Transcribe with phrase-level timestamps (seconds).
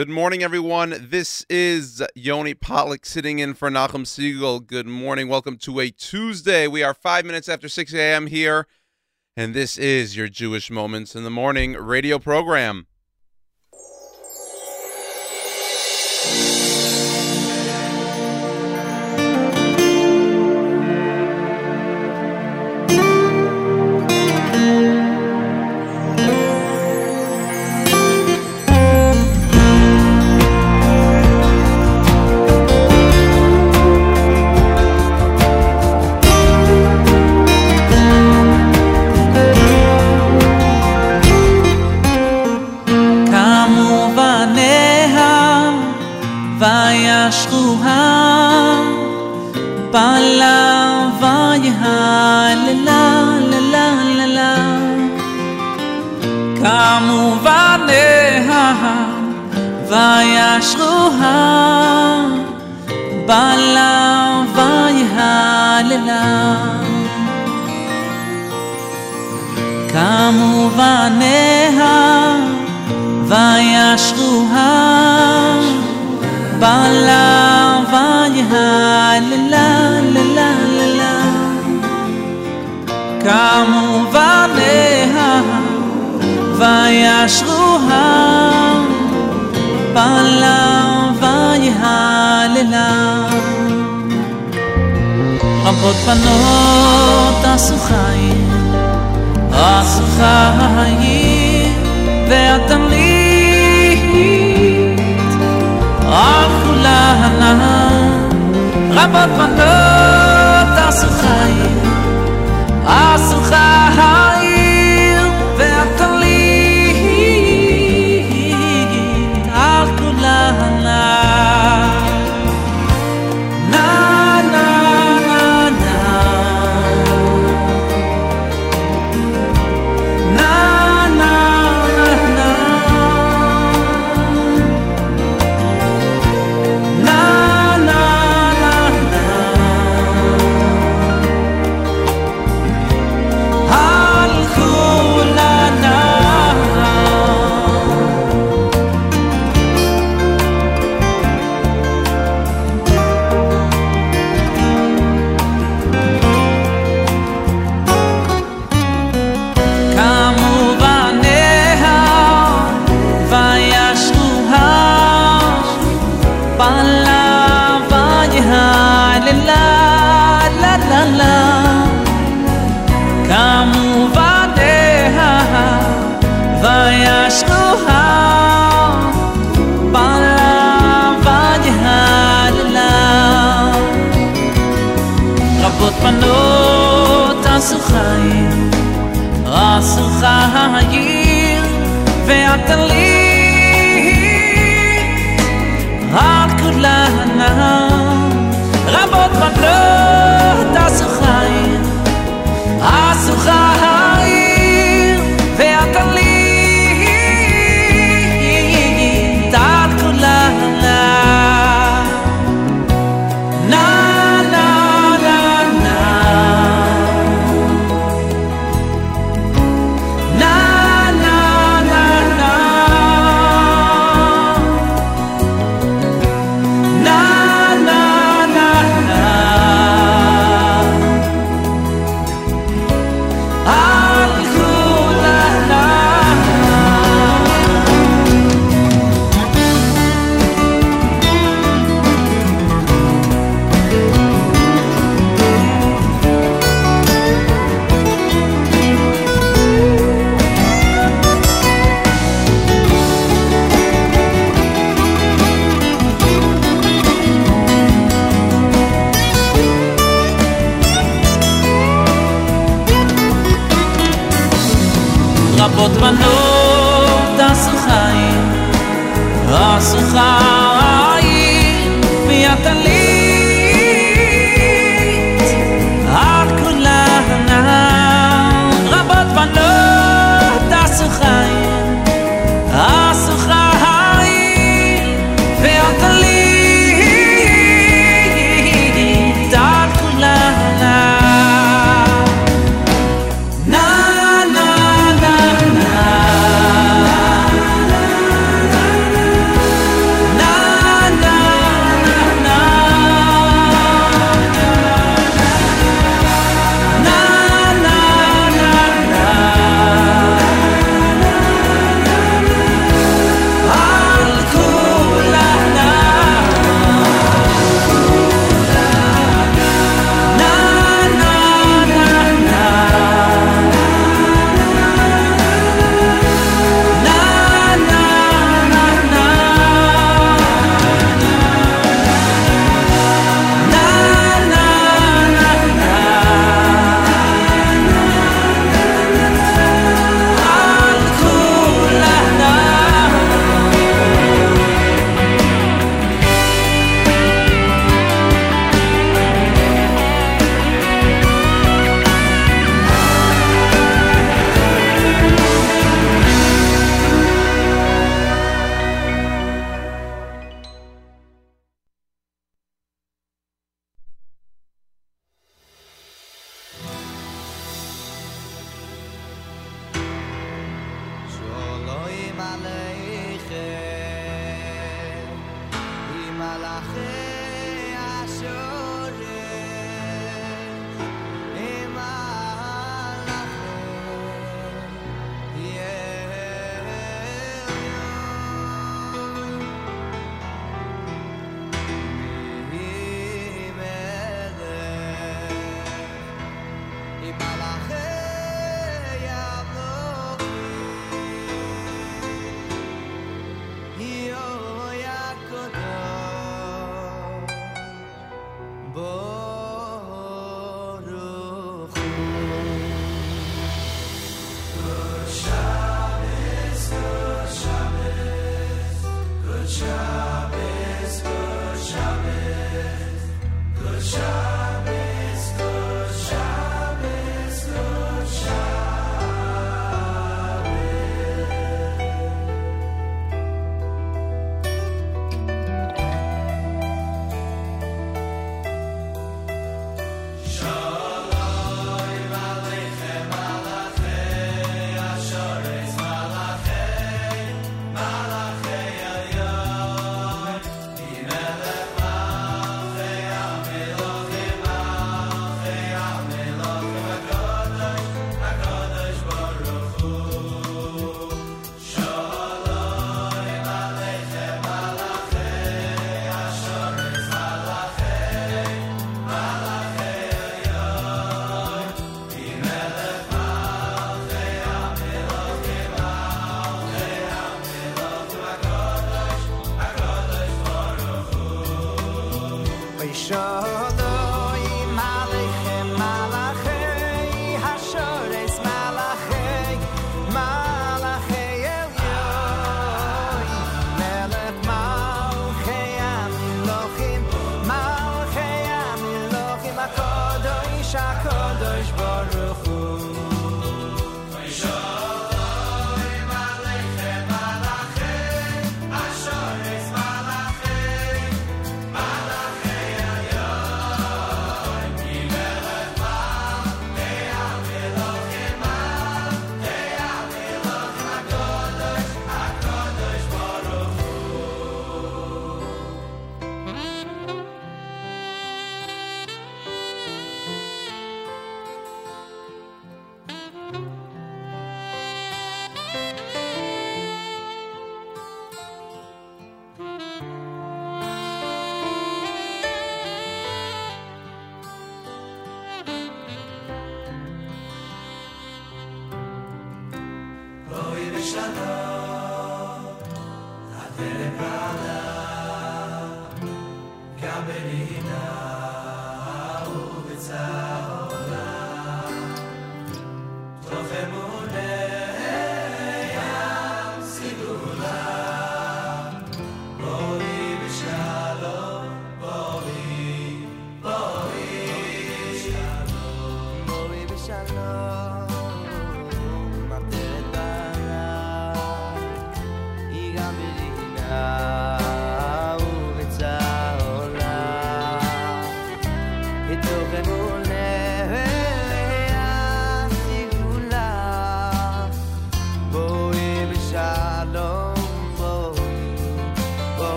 [0.00, 1.08] Good morning, everyone.
[1.10, 4.66] This is Yoni Pollock sitting in for Nachum Segal.
[4.66, 5.28] Good morning.
[5.28, 6.66] Welcome to a Tuesday.
[6.66, 8.28] We are five minutes after 6 a.m.
[8.28, 8.66] here,
[9.36, 12.86] and this is your Jewish Moments in the Morning radio program.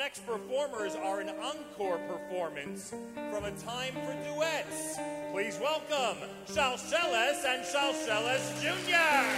[0.00, 4.96] Next performers are an encore performance from a time for duets.
[5.30, 9.29] Please welcome Shalsheles and Shalsheles Jr.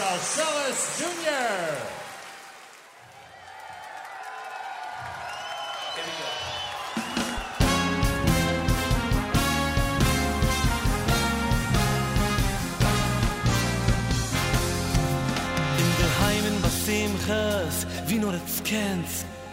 [0.00, 0.22] And
[0.96, 1.98] Jr.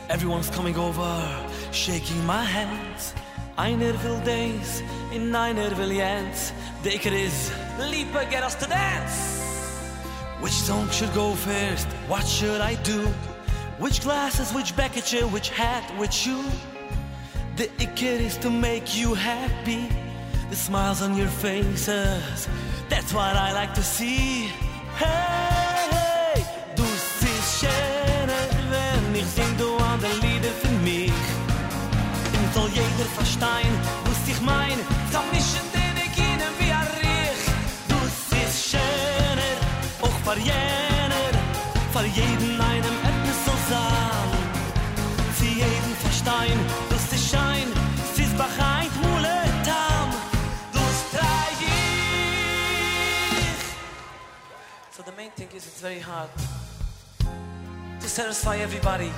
[0.07, 3.13] Everyone's coming over, shaking my hands.
[3.57, 4.81] Einer will days,
[5.11, 6.53] in einer will jens.
[6.83, 9.34] Deker is, Liepa, get us to dance.
[10.65, 11.85] Song should go first?
[12.07, 13.05] What should I do?
[13.77, 16.43] Which glasses, which bucket, which hat, which shoe?
[17.55, 19.87] The ikker is to make you happy.
[20.49, 22.49] The smiles on your faces,
[22.89, 24.49] that's what I like to see.
[24.97, 25.54] Hey,
[55.85, 56.31] very hard
[57.99, 59.11] to satisfy everybody.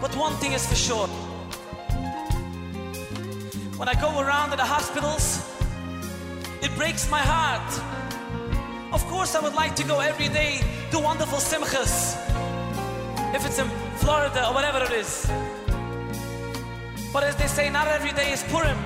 [0.00, 1.06] But one thing is for sure.
[3.76, 5.24] When I go around to the hospitals,
[6.62, 7.70] it breaks my heart.
[8.90, 12.16] Of course, I would like to go every day to wonderful simchas.
[13.34, 15.30] If it's in Florida or whatever it is.
[17.12, 18.78] But as they say, not every day is Purim.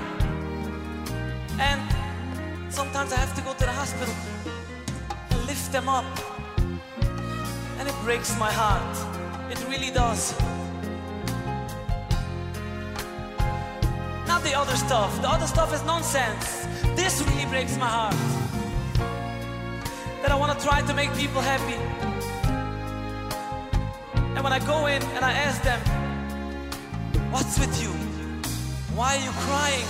[1.70, 1.82] And
[2.68, 4.14] sometimes I have to go to the hospital
[5.30, 6.31] and lift them up.
[8.04, 8.96] Breaks my heart.
[9.50, 10.34] It really does.
[14.26, 15.22] Not the other stuff.
[15.22, 16.66] The other stuff is nonsense.
[16.96, 18.16] This really breaks my heart.
[20.20, 21.78] That I want to try to make people happy.
[24.34, 25.80] And when I go in and I ask them,
[27.30, 27.92] What's with you?
[28.96, 29.86] Why are you crying?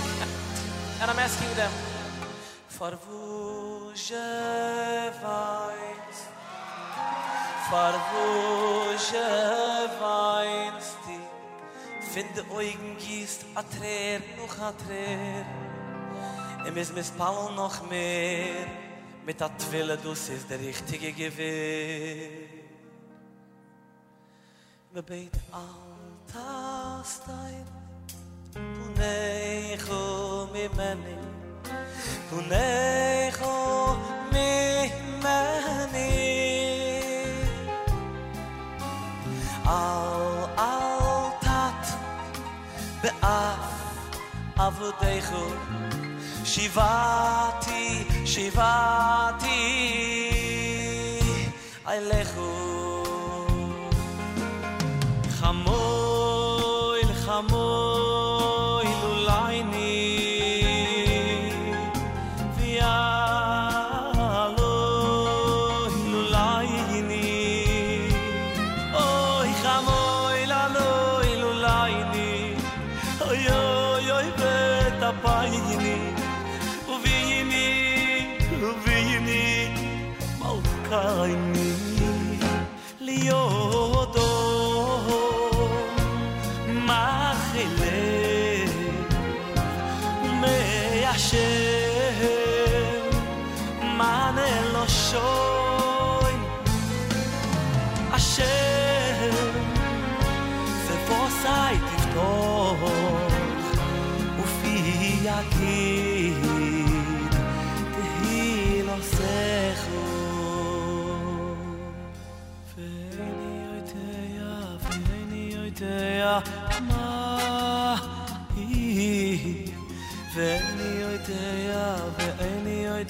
[1.01, 1.71] And I'm asking them,
[2.67, 4.13] For weinst,
[7.69, 8.25] far vu
[8.97, 9.29] sche
[10.01, 11.17] weinst di
[12.13, 15.45] find eugen giest a trer noch a trer
[16.65, 18.67] em is mis paul noch mehr.
[19.25, 21.53] Mit dat twille du sis der richtige gewe
[24.93, 26.33] we beit alt
[27.05, 27.55] stai
[28.53, 30.03] punecho
[30.53, 31.17] mi meni.
[32.29, 33.55] Punecho
[34.31, 34.91] mi
[35.23, 35.52] meni.
[39.65, 41.87] על תת
[43.03, 43.73] באף
[44.55, 45.45] עבודךו
[46.45, 49.49] שיבעתי, שיבעתי
[51.87, 53.03] אילךו
[55.29, 58.02] חמוי לחמוי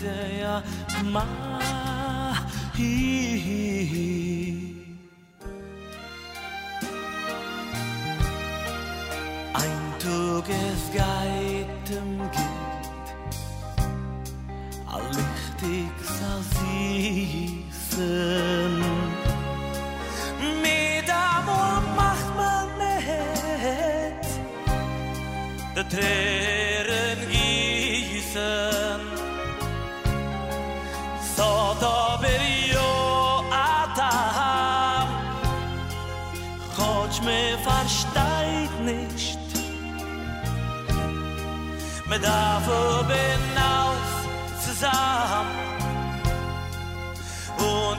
[0.02, 0.64] や
[1.12, 1.26] ま
[2.76, 2.82] ひ
[9.54, 13.16] 「ein Tuges Geitem gibt,
[14.88, 18.84] allmächtig soll sie sein.
[25.76, 26.43] der Tränen.
[42.26, 42.66] Darf
[43.08, 45.64] bin aus zusammen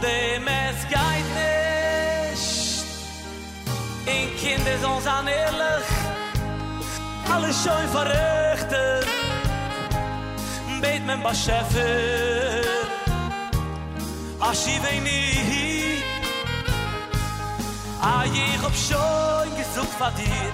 [0.04, 2.84] dem es geht nicht.
[4.06, 5.88] In Kinder sollen sein ehrlich,
[7.32, 9.06] alles schön verrichtet.
[10.82, 12.64] Beit men ba Schäfer,
[14.48, 16.02] Aschi weini.
[18.00, 20.50] Ah, ich hab schon gesucht von dir.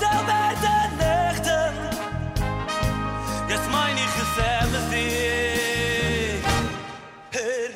[0.00, 0.93] Der Nächten,
[4.04, 4.44] ich es
[7.32, 7.70] hör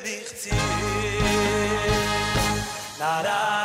[2.99, 3.58] na, na.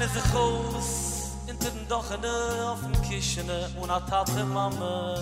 [0.00, 5.16] weine sich aus in den Dochene auf dem Kischene und hat hatte Mama.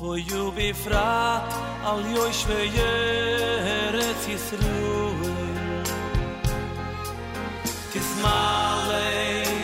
[0.00, 1.42] Wo ju bi fra
[1.84, 2.92] al jo schweje
[3.66, 5.82] heret is ruhe.
[7.92, 9.57] Kis male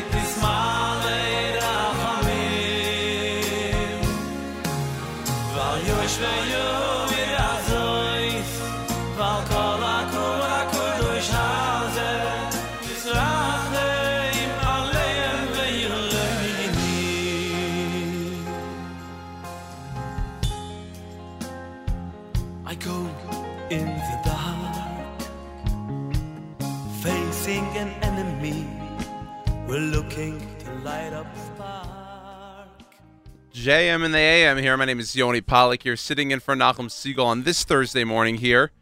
[33.64, 34.76] JM in the AM here.
[34.76, 38.34] My name is Yoni Pollock here, sitting in for Nachum Segal on this Thursday morning
[38.34, 38.72] here.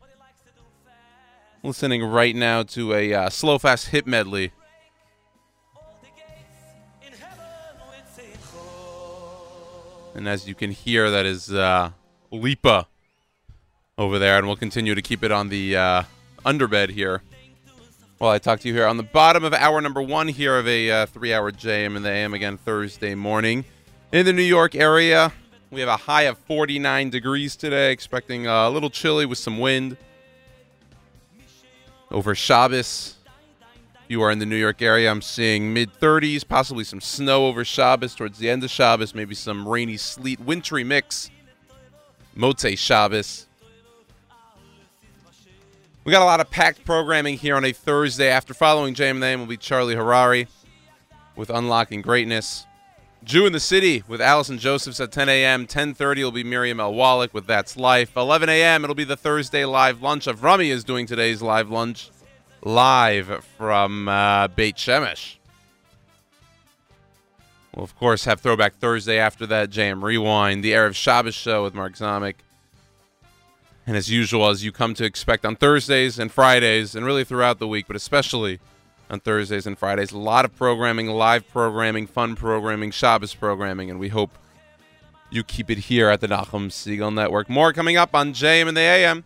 [1.62, 4.51] Listening right now to a uh, slow fast hit medley.
[10.16, 11.92] And as you can hear, that is uh,
[12.33, 12.88] Lipa
[13.97, 14.37] over there.
[14.37, 16.03] And we'll continue to keep it on the uh,
[16.45, 17.23] underbed here
[18.18, 20.66] Well, I talk to you here on the bottom of hour number one here of
[20.66, 23.64] a uh, three hour JM in the AM again Thursday morning.
[24.12, 25.33] In the New York area,
[25.70, 29.96] we have a high of 49 degrees today, expecting a little chilly with some wind.
[32.11, 33.14] Over Shabbos,
[33.94, 37.46] if you are in the New York area, I'm seeing mid 30s, possibly some snow
[37.46, 41.31] over Shabbos towards the end of Shabbos, maybe some rainy, sleet, wintry mix.
[42.37, 43.46] Motzei Shabbos.
[46.04, 48.29] We got a lot of packed programming here on a Thursday.
[48.29, 50.48] After following JM Name will be Charlie Harary
[51.35, 52.67] with Unlocking Greatness.
[53.25, 55.66] Jew in the City with Allison Josephs at 10 a.m.
[55.66, 56.92] 10.30 will be Miriam L.
[56.92, 58.16] Wallach with That's Life.
[58.16, 58.83] 11 a.m.
[58.83, 62.10] it'll be the Thursday live lunch of Rummy is doing today's live lunch
[62.64, 65.37] live from uh, Beit Shemesh.
[67.75, 71.75] We'll, of course, have Throwback Thursday after that, JM Rewind, the Erev Shabbos show with
[71.75, 72.35] Mark Zomick.
[73.87, 77.60] And as usual, as you come to expect on Thursdays and Fridays, and really throughout
[77.60, 78.58] the week, but especially
[79.13, 84.00] on Thursdays and Fridays, a lot of programming, live programming, fun programming, Shabbos programming, and
[84.00, 84.38] we hope
[85.31, 87.50] you keep it here at the Nachum Segal Network.
[87.50, 89.25] More coming up on JM and the AM.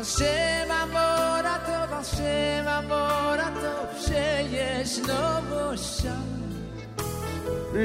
[0.00, 6.16] Βασέβα μόρατο, βασέβα μόρατο, ψέγες νόμωσα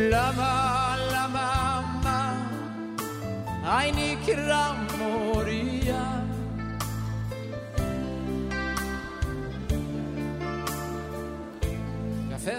[0.09, 0.53] Λάμα,
[1.11, 1.49] λάμα,
[2.03, 2.22] μα,
[3.78, 6.03] αϊνή κραμμορία
[12.30, 12.55] Καφέ,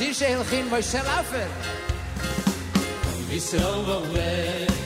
[0.00, 1.46] Shisha Hilchin Moshe Lafer.
[3.30, 4.79] Yisrael er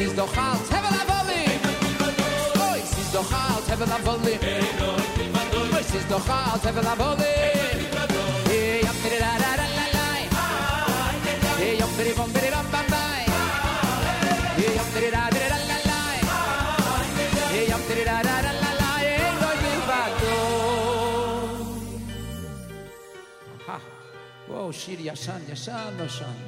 [0.00, 1.44] Es ist doch alt, hebben Avoli.
[2.54, 4.38] Oh, es ist doch alt, hebben Avoli.
[5.80, 7.24] Es ist doch alt, hebben Avoli.
[8.46, 10.06] Hey, yop, diri, da, da, da, la la,
[11.58, 12.98] Hey, yop, diri, bom, diri, bam, bam, bam.
[14.56, 16.00] Hey, yop, diri, da, da, la la,
[17.50, 18.68] Hey, yop, diri, da, da, da, da.
[24.46, 26.47] Whoa, shiri, yashan, yashan, yashan.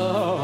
[0.00, 0.37] Oh.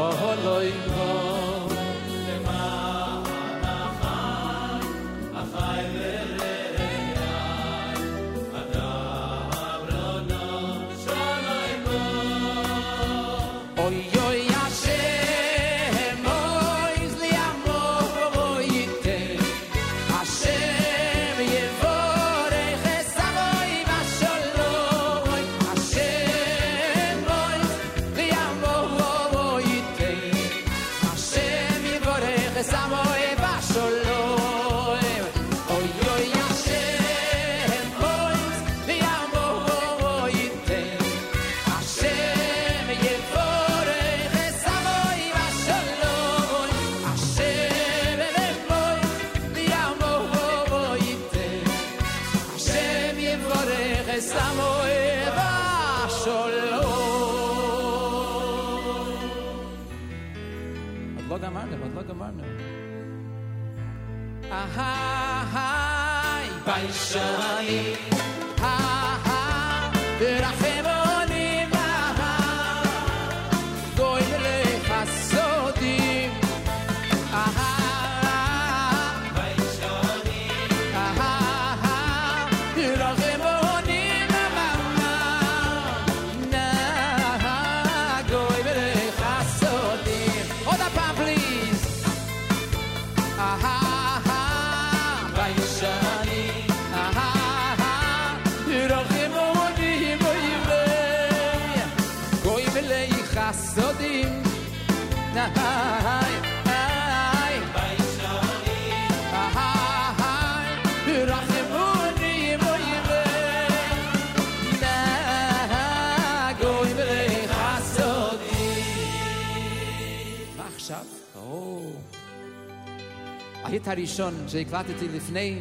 [123.85, 125.59] הפרויקט הראשון שהקלטתי לפני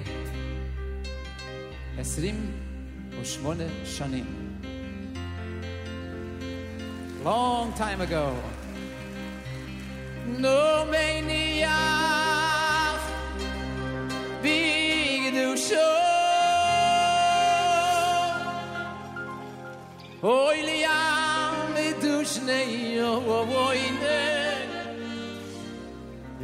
[1.99, 4.25] 28 שנים.
[7.25, 8.29] Long time ago.
[10.41, 11.81] No מניח
[14.43, 15.75] בקדושו
[20.23, 24.04] אוי לי ים מדושני אוי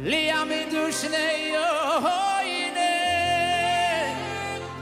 [0.03, 2.93] Lea mi du schnei o oh, hoine
[4.07, 4.73] oh,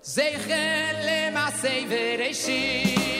[0.00, 3.13] Zeichel le ma sei vereshin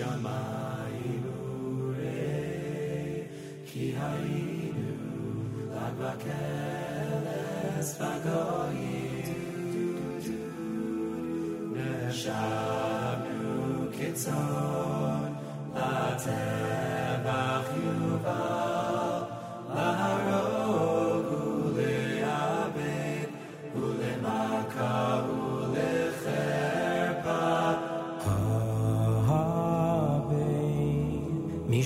[0.00, 0.37] My.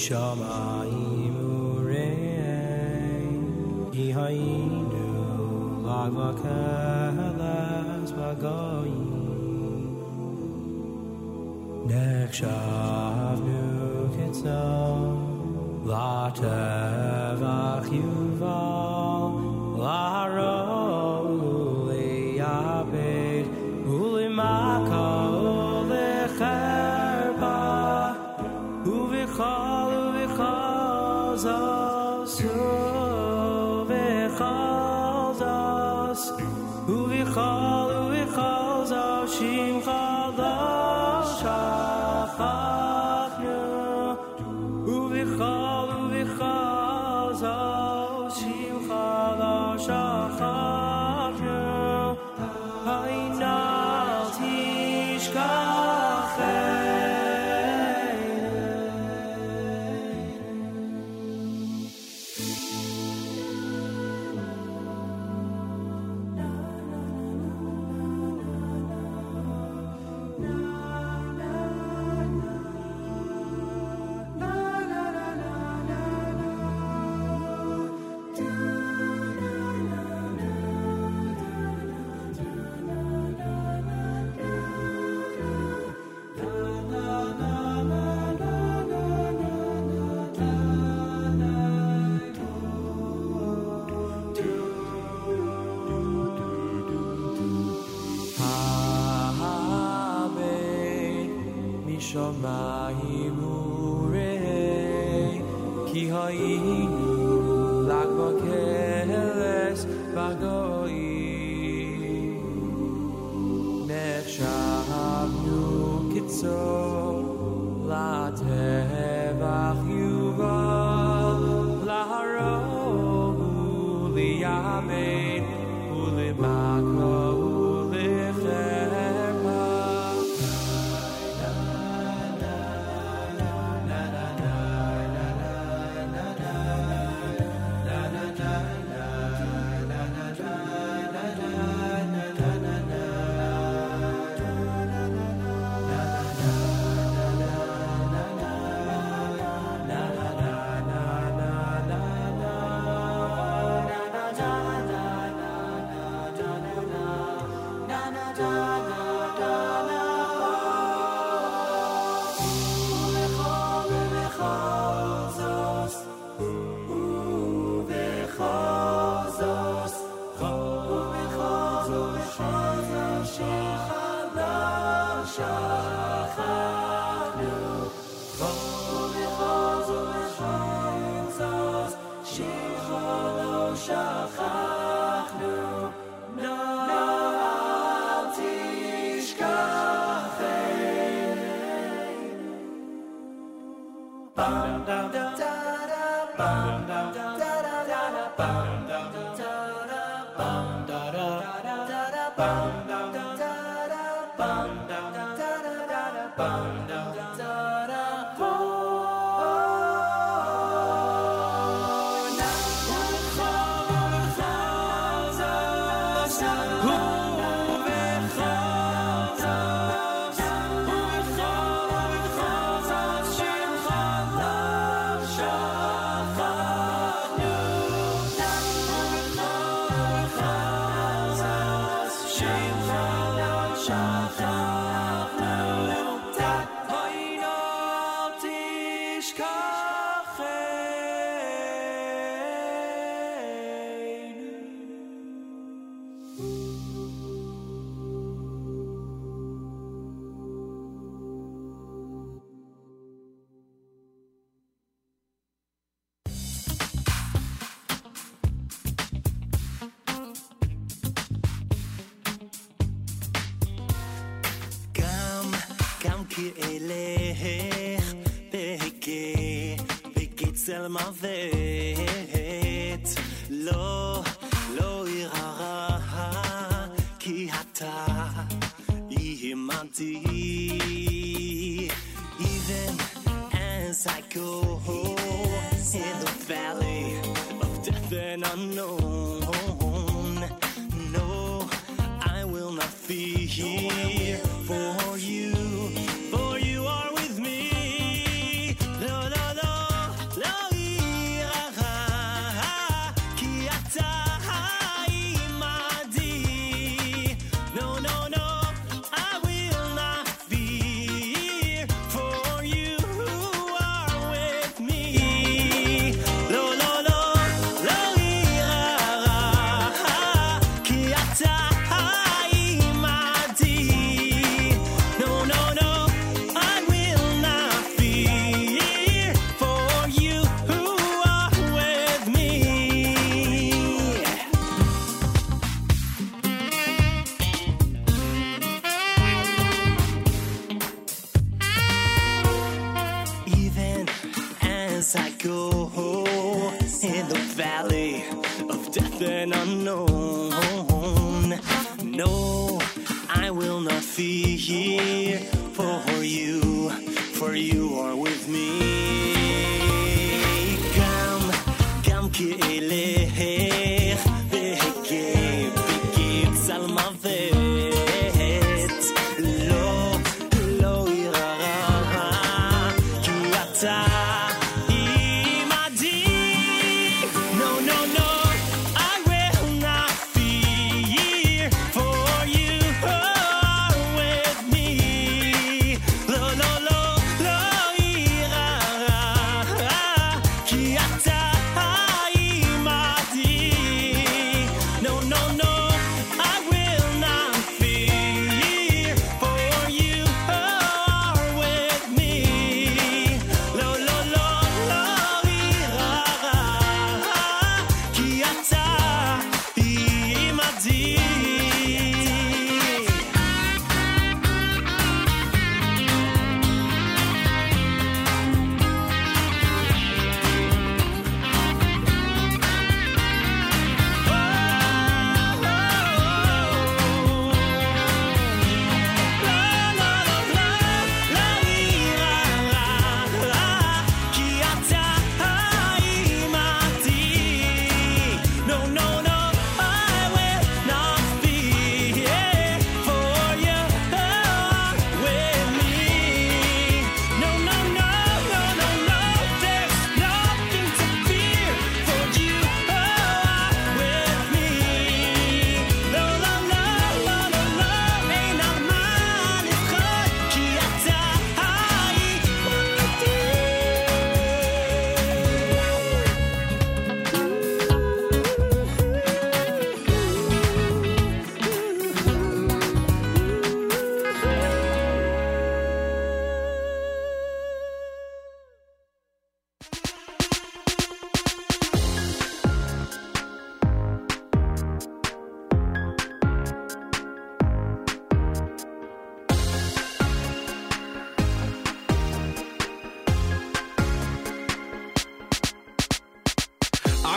[0.03, 0.52] Shama.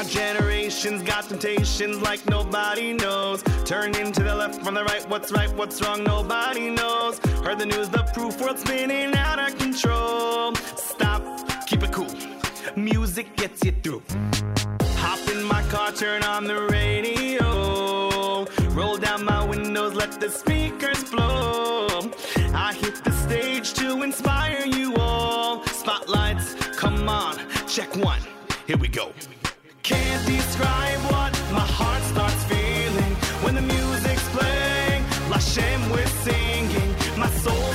[0.08, 3.44] generation's got temptations like nobody knows.
[3.66, 7.20] Turning to the left from the right, what's right, what's wrong, nobody knows.
[7.44, 10.56] Heard the news, the proof, world spinning out of control.
[10.76, 11.22] Stop,
[11.68, 12.14] keep it cool.
[12.76, 14.04] Music gets you through.
[14.98, 18.46] Hop in my car, turn on the radio.
[18.72, 22.12] Roll down my windows, let the speakers blow.
[22.54, 25.66] I hit the stage to inspire you all.
[25.68, 27.38] Spotlights, come on,
[27.68, 28.22] check one.
[28.68, 29.12] Here we go.
[29.86, 33.14] Can't describe what my heart starts feeling
[33.44, 35.04] when the music's playing.
[35.30, 36.96] La Shem, we're singing.
[37.20, 37.75] My soul.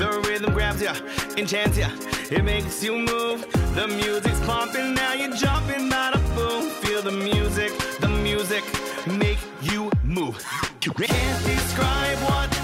[0.00, 0.94] The rhythm grabs ya,
[1.36, 1.90] enchants ya,
[2.30, 3.44] it makes you move.
[3.74, 6.70] The music's pumping, now you're jumping, bada boom.
[6.80, 7.70] Feel the music,
[8.00, 8.64] the music
[9.06, 10.42] make you move.
[10.80, 12.59] Can't describe what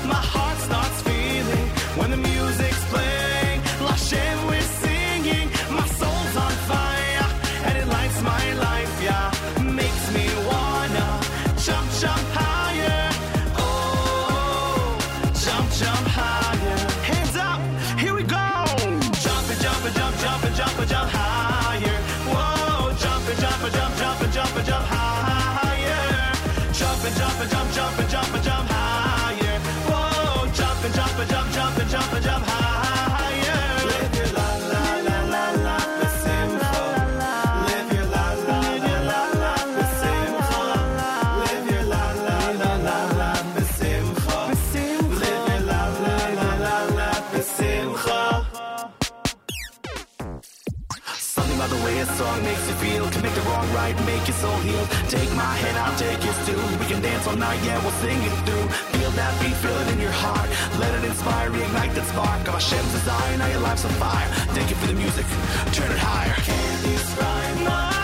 [54.41, 56.61] soul heal Take my hand, I'll take yours too.
[56.81, 58.67] We can dance all night, yeah, we'll sing it through.
[58.95, 60.49] Feel that beat, feel it in your heart.
[60.81, 62.41] Let it inspire, reignite that spark.
[62.49, 64.29] Of Hashem's desire, now your life's on fire.
[64.57, 65.27] Thank you for the music,
[65.73, 66.35] turn it higher.
[66.49, 67.96] Can't describe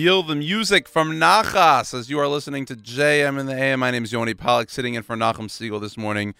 [0.00, 3.80] Feel the music from Nachas as you are listening to JM in the AM.
[3.80, 6.34] My name is Yoni Pollock, sitting in for Nachum Segal this morning,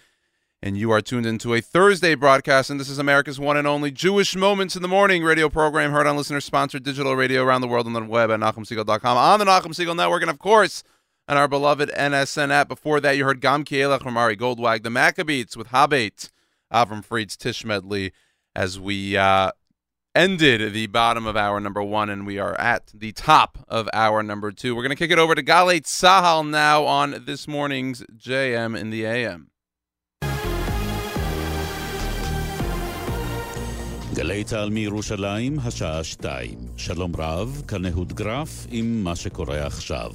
[0.63, 2.71] and you are tuned into a Thursday broadcast.
[2.71, 6.07] And this is America's one and only Jewish Moments in the Morning radio program, heard
[6.07, 9.75] on listener-sponsored digital radio around the world on the web at NachumSegal.com, on the Nachum
[9.75, 10.83] Segal Network, and of course
[11.27, 12.67] on our beloved NSN app.
[12.67, 16.31] Before that, you heard Gam Kielach from Ari Goldwag, the Maccabeats with Habait,
[16.73, 18.11] Avram Fried's Tish Medley,
[18.55, 19.51] as we uh,
[20.15, 24.21] ended the bottom of our number one, and we are at the top of our
[24.23, 24.75] number two.
[24.75, 28.89] We're going to kick it over to Galei Tzahal now on this morning's JM in
[28.89, 29.47] the AM.
[34.13, 36.57] גלי צה"ל מירושלים, השעה שתיים.
[36.77, 40.11] שלום רב, כאן אהוד גרף עם מה שקורה עכשיו.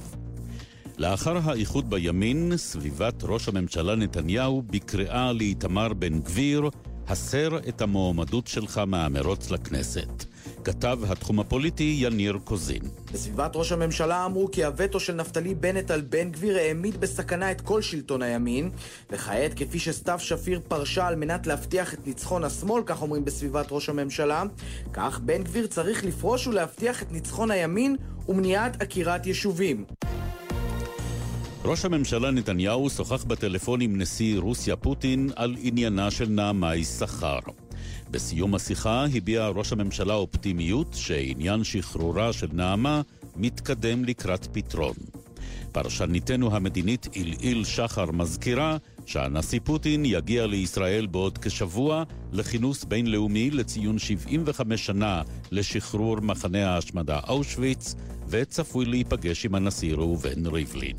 [0.97, 6.69] לאחר האיחוד בימין, סביבת ראש הממשלה נתניהו בקריאה לאיתמר בן גביר
[7.09, 10.25] הסר את המועמדות שלך מהמרוץ לכנסת.
[10.63, 12.81] כתב התחום הפוליטי יניר קוזין.
[13.13, 17.61] בסביבת ראש הממשלה אמרו כי הווטו של נפתלי בנט על בן גביר העמיד בסכנה את
[17.61, 18.69] כל שלטון הימין,
[19.11, 23.89] וכעת, כפי שסתיו שפיר פרשה על מנת להבטיח את ניצחון השמאל, כך אומרים בסביבת ראש
[23.89, 24.43] הממשלה,
[24.93, 27.95] כך בן גביר צריך לפרוש ולהבטיח את ניצחון הימין
[28.29, 29.85] ומניעת עקירת יישובים.
[31.65, 37.39] ראש הממשלה נתניהו שוחח בטלפון עם נשיא רוסיה פוטין על עניינה של נעמה יששכר.
[38.11, 43.01] בסיום השיחה הביע ראש הממשלה אופטימיות שעניין שחרורה של נעמה
[43.35, 44.93] מתקדם לקראת פתרון.
[45.71, 54.85] פרשניתנו המדינית עילעיל שחר מזכירה שהנשיא פוטין יגיע לישראל בעוד כשבוע לכינוס בינלאומי לציון 75
[54.85, 57.95] שנה לשחרור מחנה ההשמדה אושוויץ
[58.29, 60.95] וצפוי להיפגש עם הנשיא ראובן ריבלין.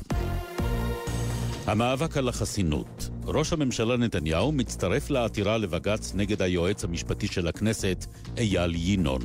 [1.69, 3.09] המאבק על החסינות.
[3.25, 8.05] ראש הממשלה נתניהו מצטרף לעתירה לבג"ץ נגד היועץ המשפטי של הכנסת,
[8.37, 9.21] אייל ינון.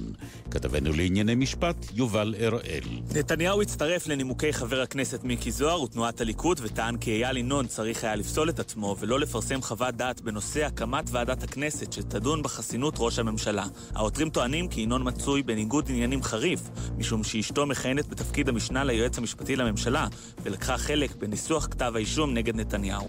[0.51, 2.85] כתבנו לענייני משפט, יובל הראל.
[3.15, 8.17] נתניהו הצטרף לנימוקי חבר הכנסת מיקי זוהר ותנועת הליכוד וטען כי אייל ינון צריך היה
[8.17, 13.67] לפסול את עצמו ולא לפרסם חוות דעת בנושא הקמת ועדת הכנסת שתדון בחסינות ראש הממשלה.
[13.95, 16.61] העותרים טוענים כי ינון מצוי בניגוד עניינים חריף,
[16.99, 20.07] משום שאשתו מכהנת בתפקיד המשנה ליועץ המשפטי לממשלה
[20.43, 23.09] ולקחה חלק בניסוח כתב האישום נגד נתניהו.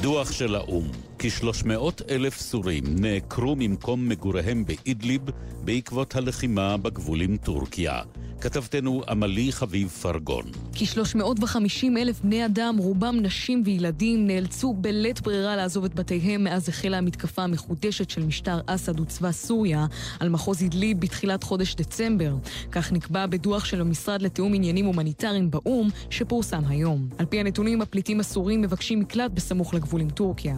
[0.00, 0.90] דוח של האו"ם,
[1.22, 5.22] כ-300 אלף סורים נעקרו ממקום מגוריהם באידליב
[5.64, 8.02] בעקבות הלחימה בגבול עם טורקיה.
[8.42, 10.44] כתבתנו עמלי חביב פרגון.
[10.74, 16.98] כ-350 אלף בני אדם, רובם נשים וילדים, נאלצו בלית ברירה לעזוב את בתיהם מאז החלה
[16.98, 19.86] המתקפה המחודשת של משטר אסד וצבא סוריה
[20.20, 22.34] על מחוז אידליב בתחילת חודש דצמבר.
[22.72, 27.08] כך נקבע בדוח של המשרד לתיאום עניינים הומניטריים באו"ם, שפורסם היום.
[27.18, 30.56] על פי הנתונים, הפליטים הסורים מבקשים מקלט בסמוך לגבול עם טורקיה.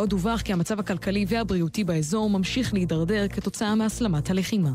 [0.00, 4.70] עוד דווח כי המצב הכלכלי והבריאותי באזור ממשיך להידרדר כתוצאה מהסלמת הלחימה.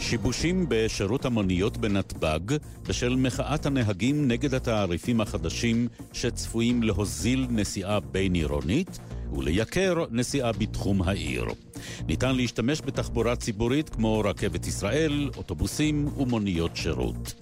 [0.00, 2.56] שיבושים בשירות המוניות בנתב"ג
[2.88, 8.98] בשל מחאת הנהגים נגד התעריפים החדשים שצפויים להוזיל נסיעה בין-עירונית
[9.32, 11.44] ולייקר נסיעה בתחום העיר.
[12.08, 17.34] ניתן להשתמש בתחבורה ציבורית כמו רכבת ישראל, אוטובוסים ומוניות שירות.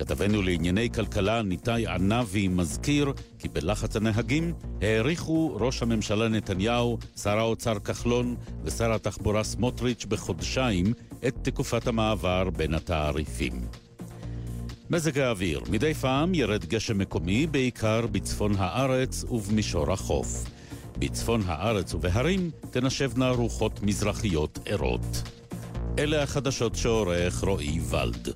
[0.00, 7.78] כתבנו לענייני כלכלה ניתאי ענבי מזכיר כי בלחץ הנהגים העריכו ראש הממשלה נתניהו, שר האוצר
[7.78, 10.92] כחלון ושר התחבורה סמוטריץ' בחודשיים
[11.26, 13.60] את תקופת המעבר בין התעריפים.
[14.90, 20.44] מזג האוויר, מדי פעם ירד גשם מקומי, בעיקר בצפון הארץ ובמישור החוף.
[20.98, 25.22] בצפון הארץ ובהרים תנשבנה רוחות מזרחיות ערות.
[25.98, 28.28] אלה החדשות שעורך רועי ולד.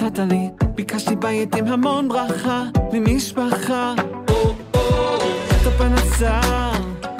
[0.00, 0.50] שנתת לי.
[0.74, 2.62] ביקשתי בית עם המון ברכה,
[2.92, 3.94] ממשפחה.
[5.48, 6.40] את הפנסה,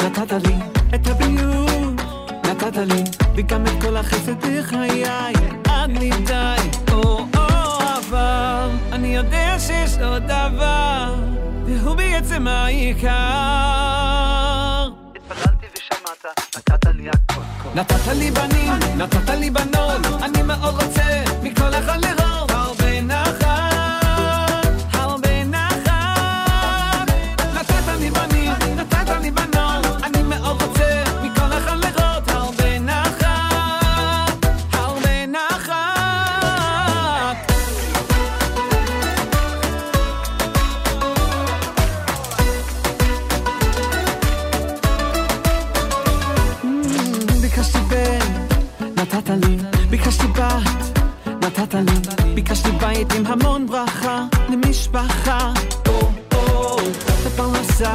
[0.05, 0.55] נתת לי.
[0.94, 1.94] את הביוב,
[2.46, 3.05] נתת לי.
[3.36, 5.05] וגם את כל החסד בחיי,
[5.68, 6.56] עד מדי.
[8.92, 11.14] אני יודע שיש עוד דבר,
[11.66, 13.10] והוא בעצם העיקר.
[15.16, 16.24] התפללתי ושמעת,
[16.56, 17.40] נתת לי הכל.
[17.74, 22.34] נתת לי בנים, נתת לי בנות, אני מאוד רוצה מכל אחד לראות.
[53.09, 55.52] בית עם המון ברכה למשפחה.
[55.89, 57.94] או, או, נתת פרנסה,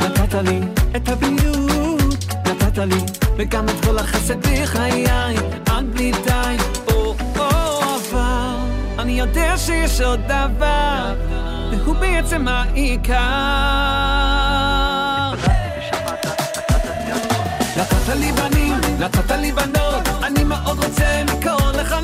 [0.00, 0.60] נתת לי
[0.96, 3.00] את הבריאות, נתת לי
[3.36, 5.06] וגם את כל החסד בחיי,
[5.66, 6.56] עד בלי די.
[6.92, 8.56] או, או, אבל
[8.98, 11.14] אני יודע שיש עוד דבר,
[11.70, 13.14] והוא בעצם העיקר.
[17.76, 21.94] נתת לי בנים, נתת לי בנות, אני מאוד רוצה לקרוא לך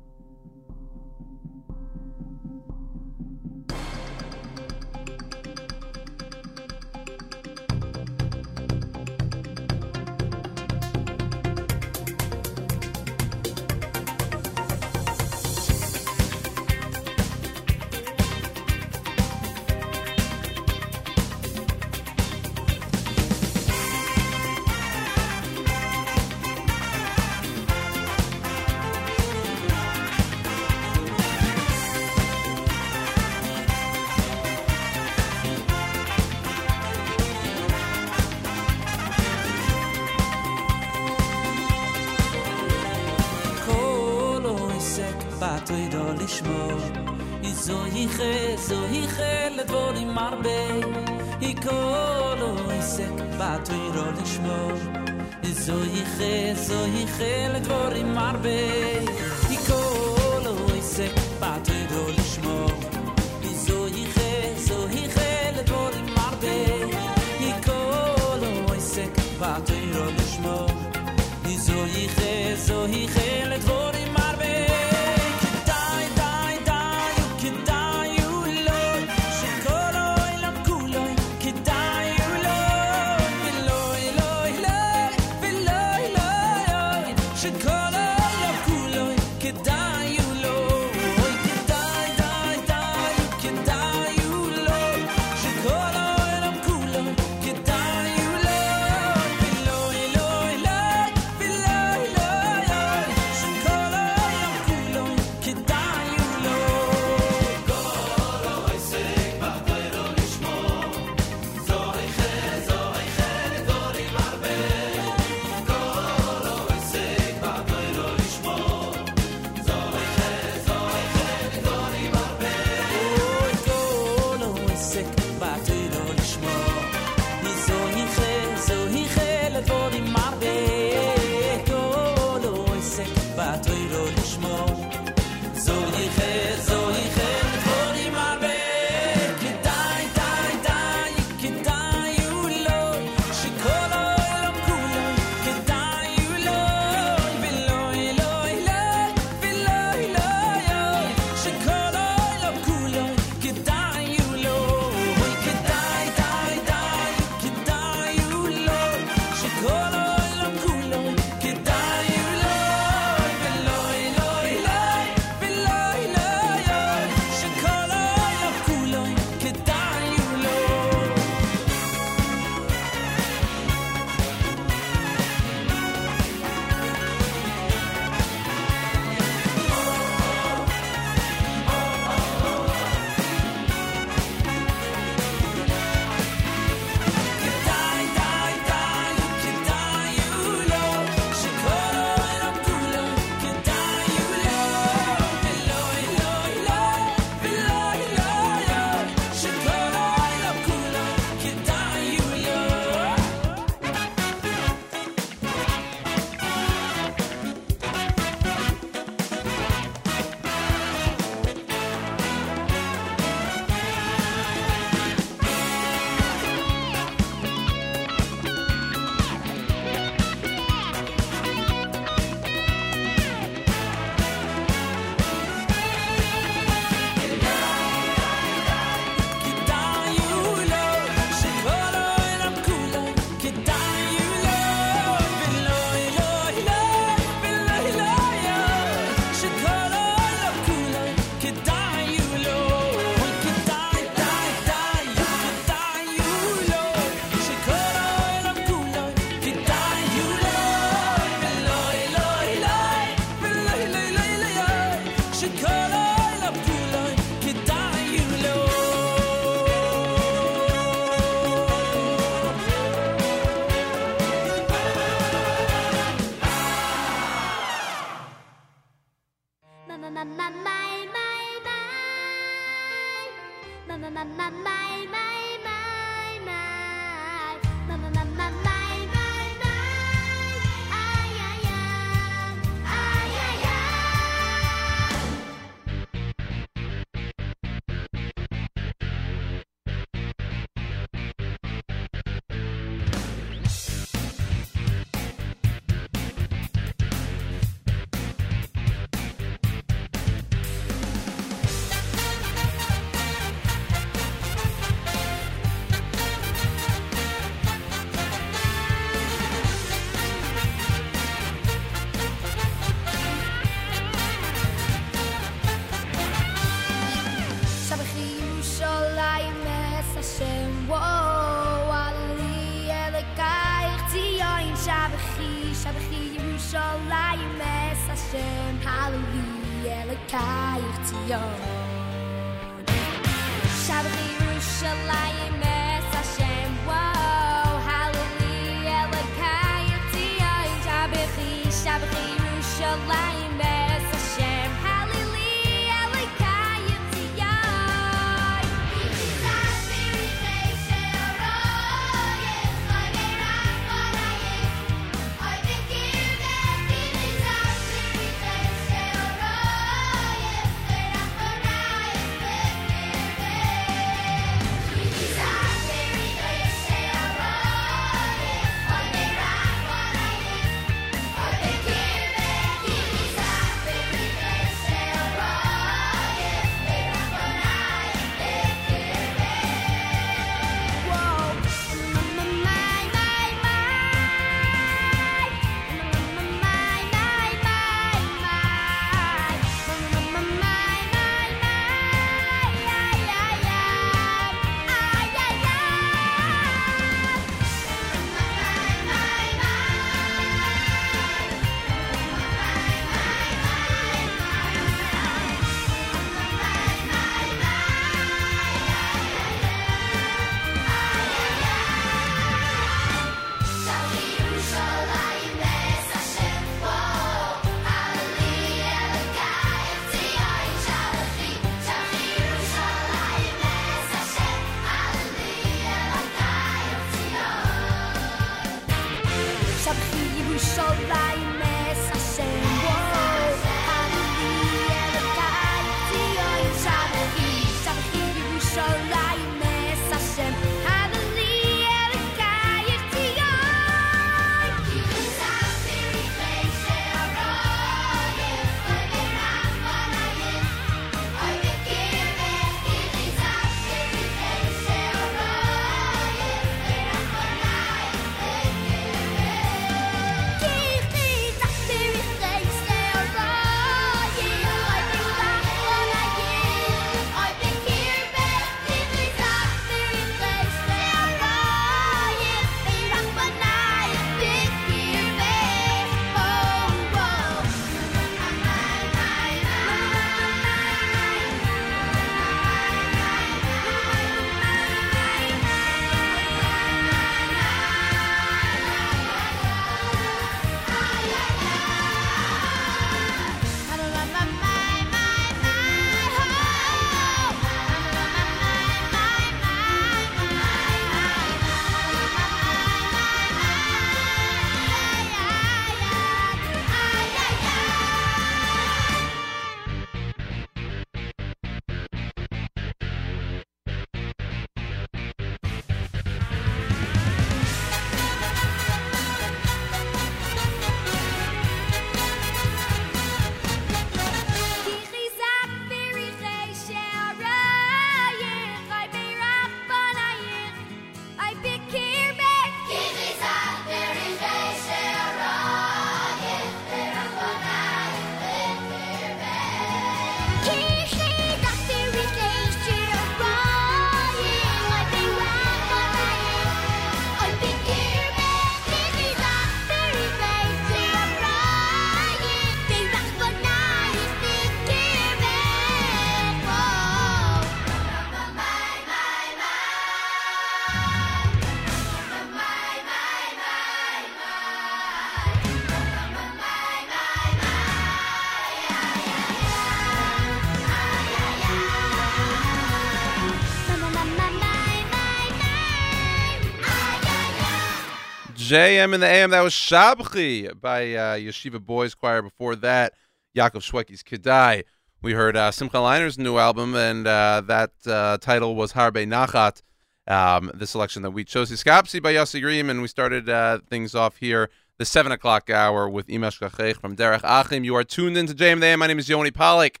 [578.72, 579.50] JM in the AM.
[579.50, 582.40] That was Shabchi by uh, Yeshiva Boys Choir.
[582.40, 583.12] Before that,
[583.54, 584.84] Yaakov Shwekey's Kedai.
[585.20, 589.82] We heard uh, Simcha Leiner's new album, and uh, that uh, title was Harbe Nachat.
[590.26, 593.80] Um, the selection that we chose is Skapsi by Yossi Reem, and we started uh,
[593.90, 597.84] things off here, the 7 o'clock hour with Imesh Kachech from Derech Achim.
[597.84, 599.00] You are tuned into JM the AM.
[599.00, 600.00] My name is Yoni Pollock.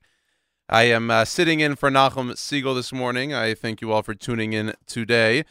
[0.70, 3.34] I am uh, sitting in for Nachum Segal this morning.
[3.34, 5.44] I thank you all for tuning in today.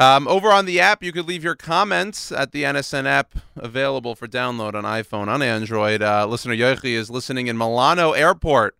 [0.00, 4.14] Um, over on the app, you could leave your comments at the NSN app available
[4.14, 6.00] for download on iPhone, on Android.
[6.00, 8.78] Uh, listener Yochi is listening in Milano Airport.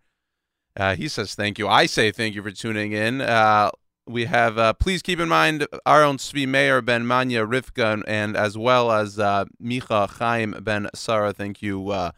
[0.74, 1.68] Uh, he says thank you.
[1.68, 3.20] I say thank you for tuning in.
[3.20, 3.70] Uh,
[4.06, 8.34] we have, uh, please keep in mind, our own Svi Mayor, Ben Manya Rivka, and,
[8.34, 11.34] as well as uh, Micha Chaim Ben Sarah.
[11.34, 12.12] Thank you uh,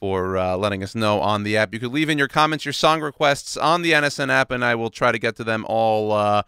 [0.00, 1.74] for uh, letting us know on the app.
[1.74, 4.74] You could leave in your comments, your song requests on the NSN app, and I
[4.74, 6.44] will try to get to them all uh,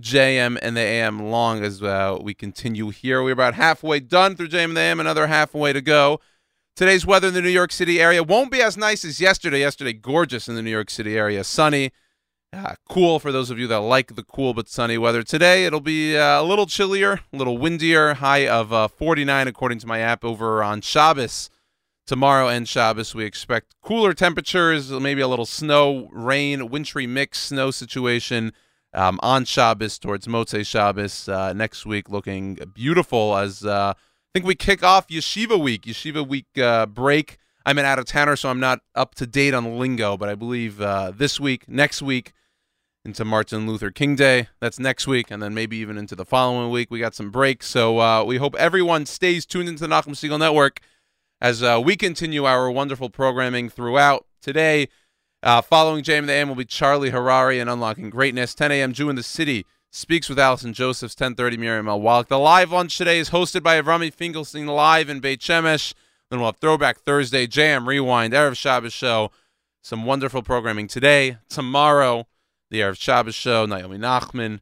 [0.00, 3.22] JM and the AM long as uh, we continue here.
[3.22, 6.20] We're about halfway done through JM and the AM, another halfway to go.
[6.76, 9.60] Today's weather in the New York City area won't be as nice as yesterday.
[9.60, 11.42] Yesterday, gorgeous in the New York City area.
[11.42, 11.90] Sunny,
[12.52, 15.22] uh, cool for those of you that like the cool but sunny weather.
[15.24, 19.80] Today, it'll be uh, a little chillier, a little windier, high of uh, 49 according
[19.80, 21.50] to my app over on Shabbos.
[22.06, 27.70] Tomorrow and Shabbos, we expect cooler temperatures, maybe a little snow, rain, wintry mix snow
[27.70, 28.52] situation
[28.94, 34.46] um, on Shabbos towards Motzei Shabbos uh, next week, looking beautiful as uh, I think
[34.46, 37.38] we kick off Yeshiva Week, Yeshiva Week uh, break.
[37.66, 40.28] I'm an out of towner, so I'm not up to date on the lingo, but
[40.28, 42.32] I believe uh, this week, next week,
[43.04, 44.48] into Martin Luther King Day.
[44.60, 46.90] That's next week, and then maybe even into the following week.
[46.90, 50.38] We got some breaks, so uh, we hope everyone stays tuned into the Nachum Segal
[50.38, 50.80] Network
[51.40, 54.88] as uh, we continue our wonderful programming throughout today.
[55.40, 58.56] Uh, following JM the AM will be Charlie Harary and Unlocking Greatness.
[58.56, 58.92] 10 a.m.
[58.92, 61.14] Jew in the City speaks with Allison Josephs.
[61.14, 62.00] 10:30 Miriam L.
[62.00, 62.26] Wallach.
[62.26, 65.94] The live lunch today is hosted by Avrami Finkelstein live in Beit Shemesh.
[66.28, 69.30] Then we'll have Throwback Thursday, JM Rewind, Erev Shabbos show.
[69.80, 71.38] Some wonderful programming today.
[71.48, 72.26] Tomorrow,
[72.70, 73.64] the Erev Shabbos show.
[73.64, 74.58] Naomi Nachman,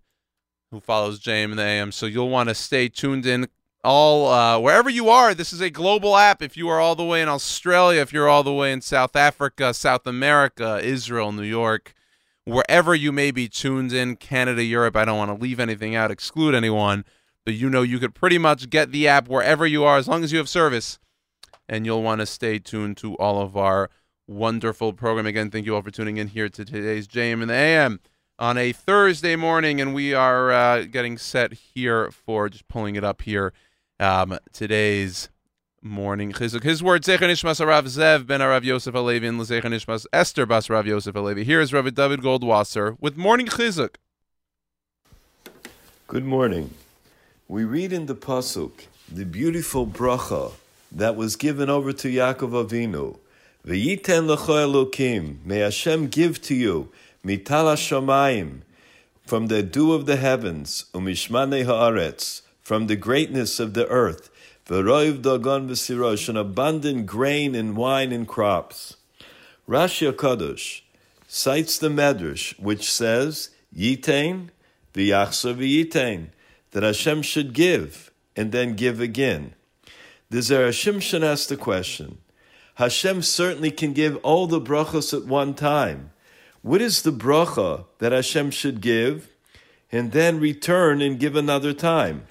[0.71, 1.91] who follows JM in the AM.
[1.91, 3.49] So you'll want to stay tuned in
[3.87, 5.33] all uh, wherever you are.
[5.33, 6.43] This is a global app.
[6.43, 9.15] If you are all the way in Australia, if you're all the way in South
[9.15, 11.95] Africa, South America, Israel, New York,
[12.45, 14.97] wherever you may be tuned in, Canada, Europe.
[14.97, 17.05] I don't want to leave anything out, exclude anyone,
[17.45, 20.25] but you know you could pretty much get the app wherever you are as long
[20.25, 20.99] as you have service,
[21.69, 23.89] and you'll want to stay tuned to all of our
[24.27, 25.27] wonderful program.
[25.27, 28.01] Again, thank you all for tuning in here to today's JM and the AM
[28.37, 33.05] on a Thursday morning, and we are uh, getting set here for just pulling it
[33.05, 33.53] up here
[34.01, 35.29] um, today's
[35.83, 36.63] morning chizuk.
[36.63, 40.69] His word Zecher Nishmas Rav Zev ben Rav Yosef Alevi and Zecher Nishmas Esther Bas
[40.69, 41.45] Rav Yosef Alevi.
[41.45, 43.97] Here is Rav David Goldwasser with morning chizuk.
[46.09, 46.75] Good morning.
[47.49, 50.53] We read in the pasuk the beautiful bracha
[50.93, 53.19] that was given over to Yaakov Avinu.
[53.67, 56.91] V'yiten lecho Elokim, may Hashem give to you
[57.25, 58.61] mitala shamayim,
[59.25, 64.29] from the dew of the heavens, umishmane haaretz, from the greatness of the earth,
[64.67, 68.97] v'roiv dagon v'sirosh, an abundant grain and wine and crops.
[69.69, 70.81] Rashi HaKadosh
[71.29, 74.49] cites the Medrash, which says, Yitain
[74.95, 76.31] v'yachsa v'yitain,
[76.73, 79.55] that Hashem should give, and then give again.
[80.31, 82.19] The Zera Shimshon asked the question,
[82.75, 86.11] Hashem certainly can give all the brachos at one time.
[86.63, 89.29] What is the bracha that Hashem should give,
[89.93, 92.27] and then return and give another time?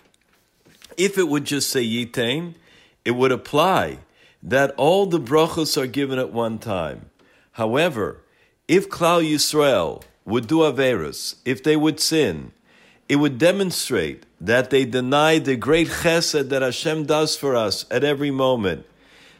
[0.98, 2.56] If it would just say yitain,
[3.04, 4.00] it would apply
[4.42, 7.10] that all the brachos are given at one time.
[7.54, 8.22] However,
[8.68, 12.52] if Klal Yisrael would do averus, if they would sin,
[13.08, 18.04] it would demonstrate that they deny the great chesed that Hashem does for us at
[18.04, 18.86] every moment.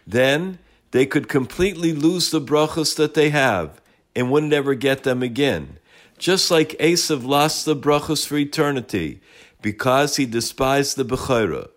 [0.06, 0.60] Then
[0.92, 3.82] they could completely lose the brachos that they have
[4.16, 5.78] and wouldn't ever get them again.
[6.18, 9.20] Just like Esav lost the brachos for eternity
[9.66, 11.68] because he despised the Bechorah.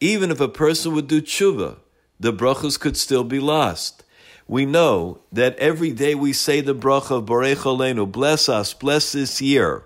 [0.00, 1.76] Even if a person would do tshuva,
[2.18, 4.02] the brachos could still be lost.
[4.48, 9.42] We know that every day we say the bracha of Borech bless us, bless this
[9.42, 9.84] year.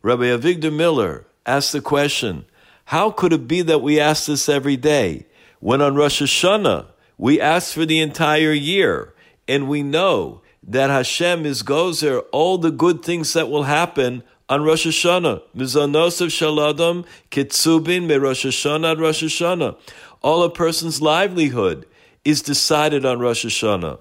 [0.00, 2.46] Rabbi Avigdor Miller asked the question,
[2.86, 5.26] how could it be that we ask this every day
[5.58, 6.86] when on Rosh Hashanah
[7.18, 9.12] we ask for the entire year
[9.46, 14.64] and we know that Hashem is gozer all the good things that will happen on
[14.64, 15.42] Rosh Hashanah.
[15.56, 19.78] Mizanos of Shaladam, Kitsubin, Me Rosh Hashanah, Rosh Hashanah.
[20.22, 21.86] All a person's livelihood
[22.24, 24.00] is decided on Rosh Hashanah.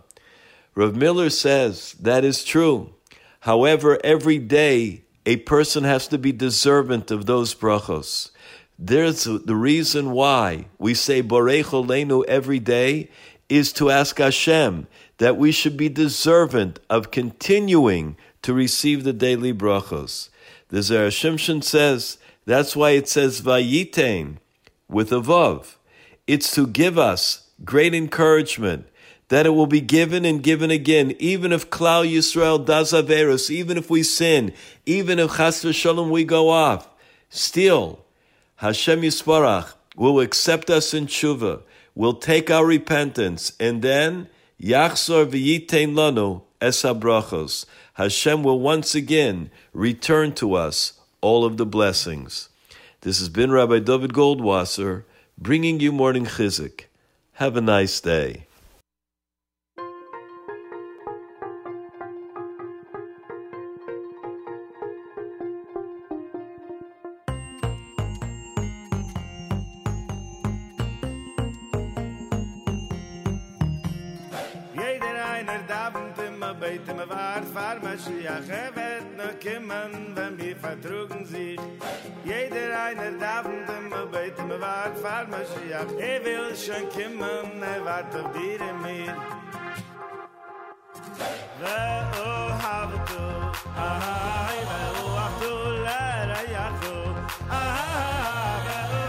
[0.76, 2.94] Rav Miller says that is true.
[3.42, 8.32] However, every day a person has to be deserving of those brachos.
[8.78, 13.10] There's the reason why we say Borech Olenu every day
[13.50, 19.54] is to ask Hashem that we should be deserving of continuing to receive the daily
[19.54, 20.29] brachos.
[20.70, 24.38] The Zera Shimshon says that's why it says Vayitain
[24.88, 25.76] with a vav.
[26.28, 28.88] It's to give us great encouragement
[29.30, 33.78] that it will be given and given again, even if Klal Yisrael does averus, even
[33.78, 34.54] if we sin,
[34.86, 36.88] even if Chas v'Shalom we go off.
[37.30, 38.06] Still,
[38.58, 41.62] Hashem Yisparach will accept us in tshuva,
[41.96, 44.28] will take our repentance, and then
[44.62, 47.66] Yachzor v'yitein lanu es.
[48.00, 52.48] Hashem will once again return to us all of the blessings.
[53.02, 55.04] This has been Rabbi David Goldwasser
[55.38, 56.86] bringing you morning chizik.
[57.34, 58.46] Have a nice day.
[85.19, 89.15] wart fahr Mashiach er will schon kommen, er wart auf dir und mir
[91.61, 93.27] ואוהבתו,
[93.77, 96.99] איי, ואוהבתו לרעייתו,
[97.51, 99.08] איי, ואוהבתו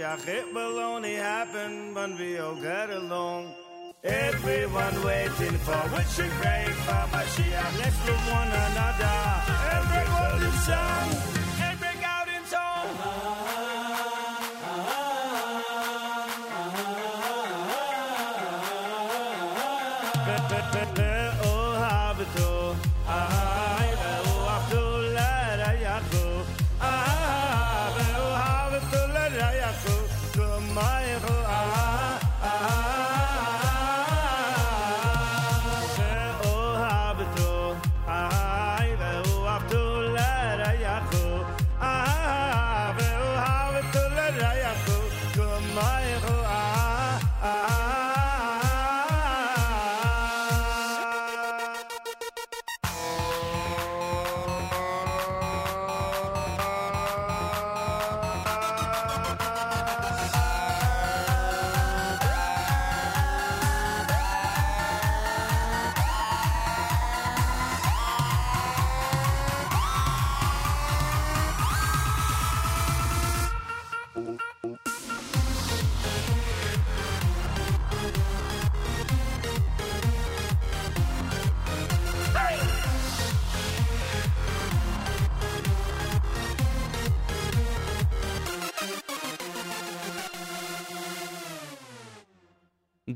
[0.00, 3.52] It will only happen when we all get along.
[4.02, 6.61] Everyone waiting for, wishing, praying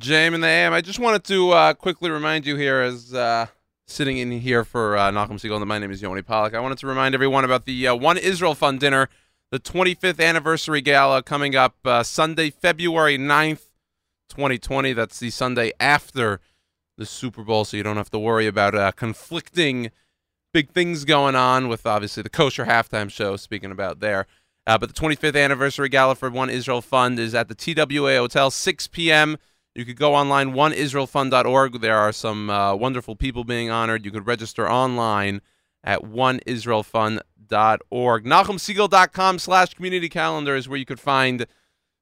[0.07, 0.73] JM and the AM.
[0.73, 3.47] I just wanted to uh, quickly remind you here as uh,
[3.89, 6.55] sitting in here for uh, Nachum Segal, and my name is Yoni Pollock.
[6.55, 9.09] I wanted to remind everyone about the uh, One Israel Fund dinner,
[9.51, 13.67] the 25th anniversary gala coming up uh, Sunday, February 9th,
[14.29, 14.93] 2020.
[14.93, 16.39] That's the Sunday after
[16.97, 19.91] the Super Bowl, so you don't have to worry about uh, conflicting
[20.55, 24.29] big things going on with obviously the kosher halftime show, speaking about there.
[24.69, 28.53] Uh, but the 25th anniversary gala for One Israel Fund is at the TWA Hotel,
[28.53, 29.37] 6 p.m.
[29.77, 31.83] You could go online, oneisraelfund.org.
[31.83, 34.07] There are some uh, wonderful people being honored.
[34.07, 35.43] You could register online
[35.85, 38.25] at oneisraelfund.org.
[38.25, 41.47] NachumSegal.com slash community calendar is where you could find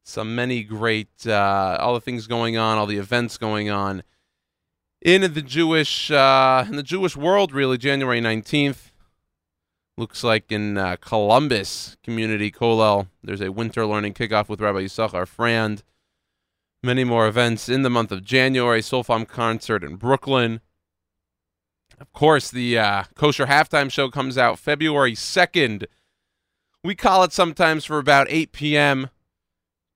[0.05, 4.05] some many great, uh, all the things going on, all the events going on
[5.01, 8.93] in the Jewish, uh, in the Jewish world, really, January 19th.
[9.97, 15.27] Looks like in uh, Columbus Community Kollel, there's a winter learning kickoff with Rabbi Yisachar
[15.27, 15.83] Frand.
[16.85, 18.83] Many more events in the month of January.
[18.83, 20.61] Solfam concert in Brooklyn.
[21.99, 25.87] Of course, the uh, kosher halftime show comes out February 2nd.
[26.83, 29.09] We call it sometimes for about 8 p.m.,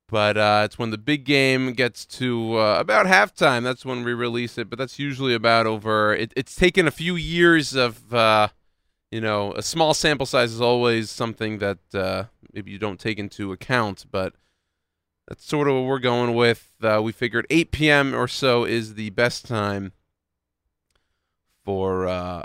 [0.09, 3.65] but uh, it's when the big game gets to uh, about halftime.
[3.65, 6.15] That's when we release it, but that's usually about over.
[6.15, 8.48] It, it's taken a few years of, uh,
[9.10, 12.24] you know, a small sample size is always something that uh,
[12.55, 14.32] maybe you don't take into account, but
[15.29, 16.73] that's sort of what we're going with.
[16.83, 18.15] Uh, we figured 8 p.m.
[18.15, 19.93] or so is the best time
[21.65, 22.45] for uh,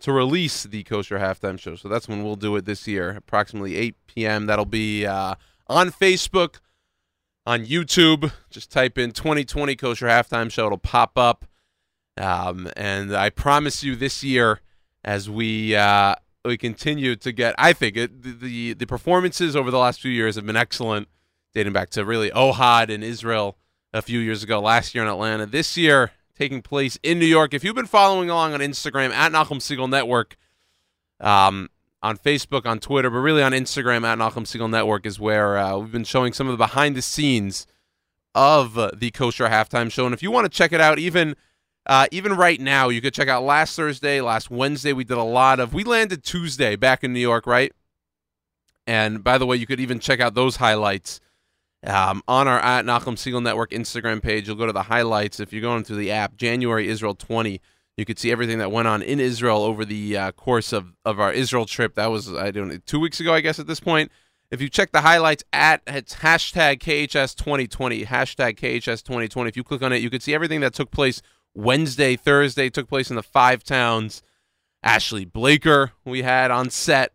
[0.00, 1.76] to release the kosher halftime show.
[1.76, 4.46] So that's when we'll do it this year, approximately 8 p.m.
[4.46, 5.36] That'll be uh,
[5.68, 6.56] on Facebook,
[7.46, 8.32] on YouTube.
[8.50, 10.66] Just type in 2020 kosher halftime show.
[10.66, 11.44] It'll pop up.
[12.16, 14.60] Um, and I promise you, this year,
[15.04, 19.70] as we uh, we continue to get, I think it, the, the the performances over
[19.70, 21.08] the last few years have been excellent
[21.54, 23.56] dating back to really Ohad in Israel
[23.92, 25.46] a few years ago, last year in Atlanta.
[25.46, 27.54] This year, taking place in New York.
[27.54, 30.36] If you've been following along on Instagram at Nachum Segal Network,
[31.20, 31.70] um,
[32.02, 35.78] on Facebook, on Twitter, but really on Instagram at Nachum Segal Network is where uh,
[35.78, 37.66] we've been showing some of the behind the scenes
[38.34, 40.04] of uh, the Kosher Halftime Show.
[40.04, 41.34] And if you want to check it out, even
[41.86, 44.92] uh, even right now, you could check out last Thursday, last Wednesday.
[44.92, 45.72] We did a lot of.
[45.72, 47.72] We landed Tuesday back in New York, right?
[48.86, 51.20] And by the way, you could even check out those highlights
[51.86, 54.46] um, on our at Nachum Segal Network Instagram page.
[54.46, 55.40] You'll go to the highlights.
[55.40, 57.60] If you're going through the app, January Israel 20,
[57.96, 61.20] you could see everything that went on in Israel over the uh, course of, of
[61.20, 61.94] our Israel trip.
[61.94, 64.10] That was, I don't know, two weeks ago, I guess, at this point.
[64.50, 69.64] If you check the highlights at it's hashtag KHS 2020, hashtag KHS 2020, if you
[69.64, 71.22] click on it, you could see everything that took place
[71.54, 74.22] Wednesday, Thursday, took place in the five towns.
[74.82, 77.13] Ashley Blaker, we had on set.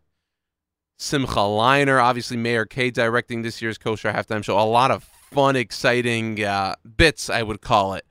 [1.02, 4.60] Simcha Leiner, obviously Meir Kay directing this year's Kosher Halftime Show.
[4.60, 8.06] A lot of fun, exciting uh, bits, I would call it,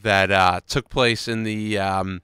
[0.00, 2.22] that uh, took place in the um,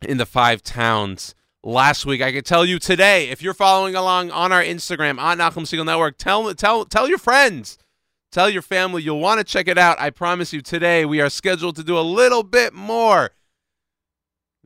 [0.00, 2.22] in the five towns last week.
[2.22, 5.84] I could tell you today, if you're following along on our Instagram on Nachum Segal
[5.84, 7.76] Network, tell tell tell your friends,
[8.32, 10.00] tell your family you'll want to check it out.
[10.00, 13.32] I promise you, today we are scheduled to do a little bit more.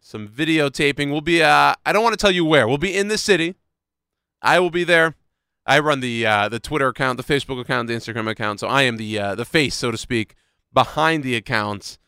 [0.01, 1.11] Some videotaping.
[1.11, 1.43] We'll be.
[1.43, 2.69] Uh, I don't want to tell you where.
[2.69, 3.57] We'll be in the city.
[4.43, 5.15] I will be there.
[5.67, 8.83] I run the uh, the Twitter account, the Facebook account, the Instagram account, so I
[8.83, 10.35] am the uh, the face, so to speak,
[10.73, 11.99] behind the accounts.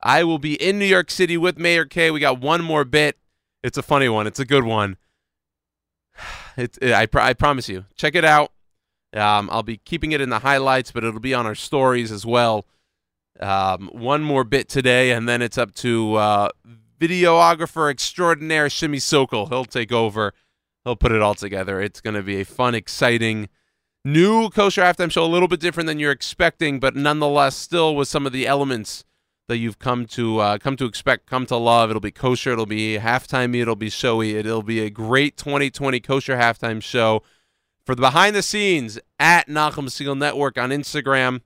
[0.00, 2.12] I will be in New York City with Meir Kay.
[2.12, 3.18] We got one more bit.
[3.64, 4.28] It's a funny one.
[4.28, 4.96] It's a good one.
[6.56, 7.84] It's I pr- I promise you.
[7.94, 8.50] Check it out.
[9.14, 12.26] Um, I'll be keeping it in the highlights, but it'll be on our stories as
[12.26, 12.66] well.
[13.38, 16.48] Um, one more bit today, and then it's up to uh,
[16.98, 19.46] videographer extraordinaire Shimi Sokol.
[19.46, 20.34] He'll take over
[20.88, 21.80] he'll put it all together.
[21.80, 23.48] It's going to be a fun, exciting
[24.04, 28.08] new kosher halftime show, a little bit different than you're expecting, but nonetheless, still with
[28.08, 29.04] some of the elements
[29.48, 31.90] that you've come to uh, come to expect, come to love.
[31.90, 32.52] It'll be kosher.
[32.52, 33.56] It'll be halftime.
[33.56, 34.36] It'll be showy.
[34.36, 37.22] It'll be a great 2020 kosher halftime show.
[37.84, 41.40] For the behind the scenes at Nachum Segal Network on Instagram.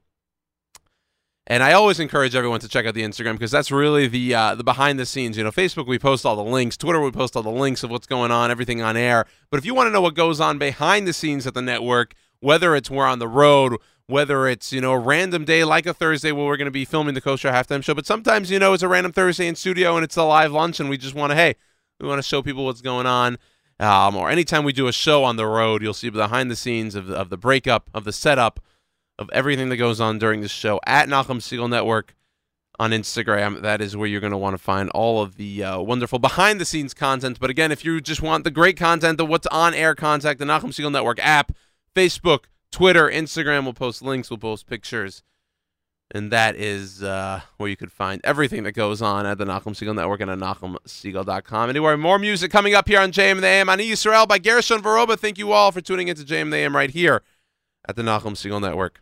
[1.53, 4.55] And I always encourage everyone to check out the Instagram because that's really the uh,
[4.55, 5.37] the behind the scenes.
[5.37, 7.91] You know, Facebook we post all the links, Twitter we post all the links of
[7.91, 9.27] what's going on, everything on air.
[9.51, 12.15] But if you want to know what goes on behind the scenes at the network,
[12.41, 13.77] whether it's we're on the road,
[14.07, 16.87] whether it's you know a random day like a Thursday where we're going to be
[16.87, 19.95] filming the Kosher halftime show, but sometimes you know it's a random Thursday in studio
[19.95, 21.57] and it's a live lunch and we just want to hey
[22.01, 23.37] we want to show people what's going on.
[23.79, 26.95] Um, or anytime we do a show on the road, you'll see behind the scenes
[26.95, 28.59] of of the breakup, of the setup,
[29.19, 32.15] of everything that goes on during the show at Nachum Segal Network
[32.79, 33.63] on Instagram.
[33.63, 36.61] That is where you're going to want to find all of the uh, wonderful behind
[36.61, 37.39] the scenes content.
[37.39, 40.45] But again, if you just want the great content, the what's on air content, the
[40.45, 41.53] Nachum Segal Network app,
[41.95, 45.23] Facebook, Twitter, Instagram, we'll post links, we'll post pictures.
[46.15, 49.73] And that is uh, where you could find everything that goes on at the Nachum
[49.73, 51.71] Segal Network and at NachumSegal.com.
[51.71, 53.71] Anyway, more music coming up here on JM the AM.
[53.71, 55.19] Ani Yisrael by Gershon Veroba.
[55.19, 57.23] Thank you all for tuning into JM the AM right here
[57.89, 59.02] at the Nachum Segal Network.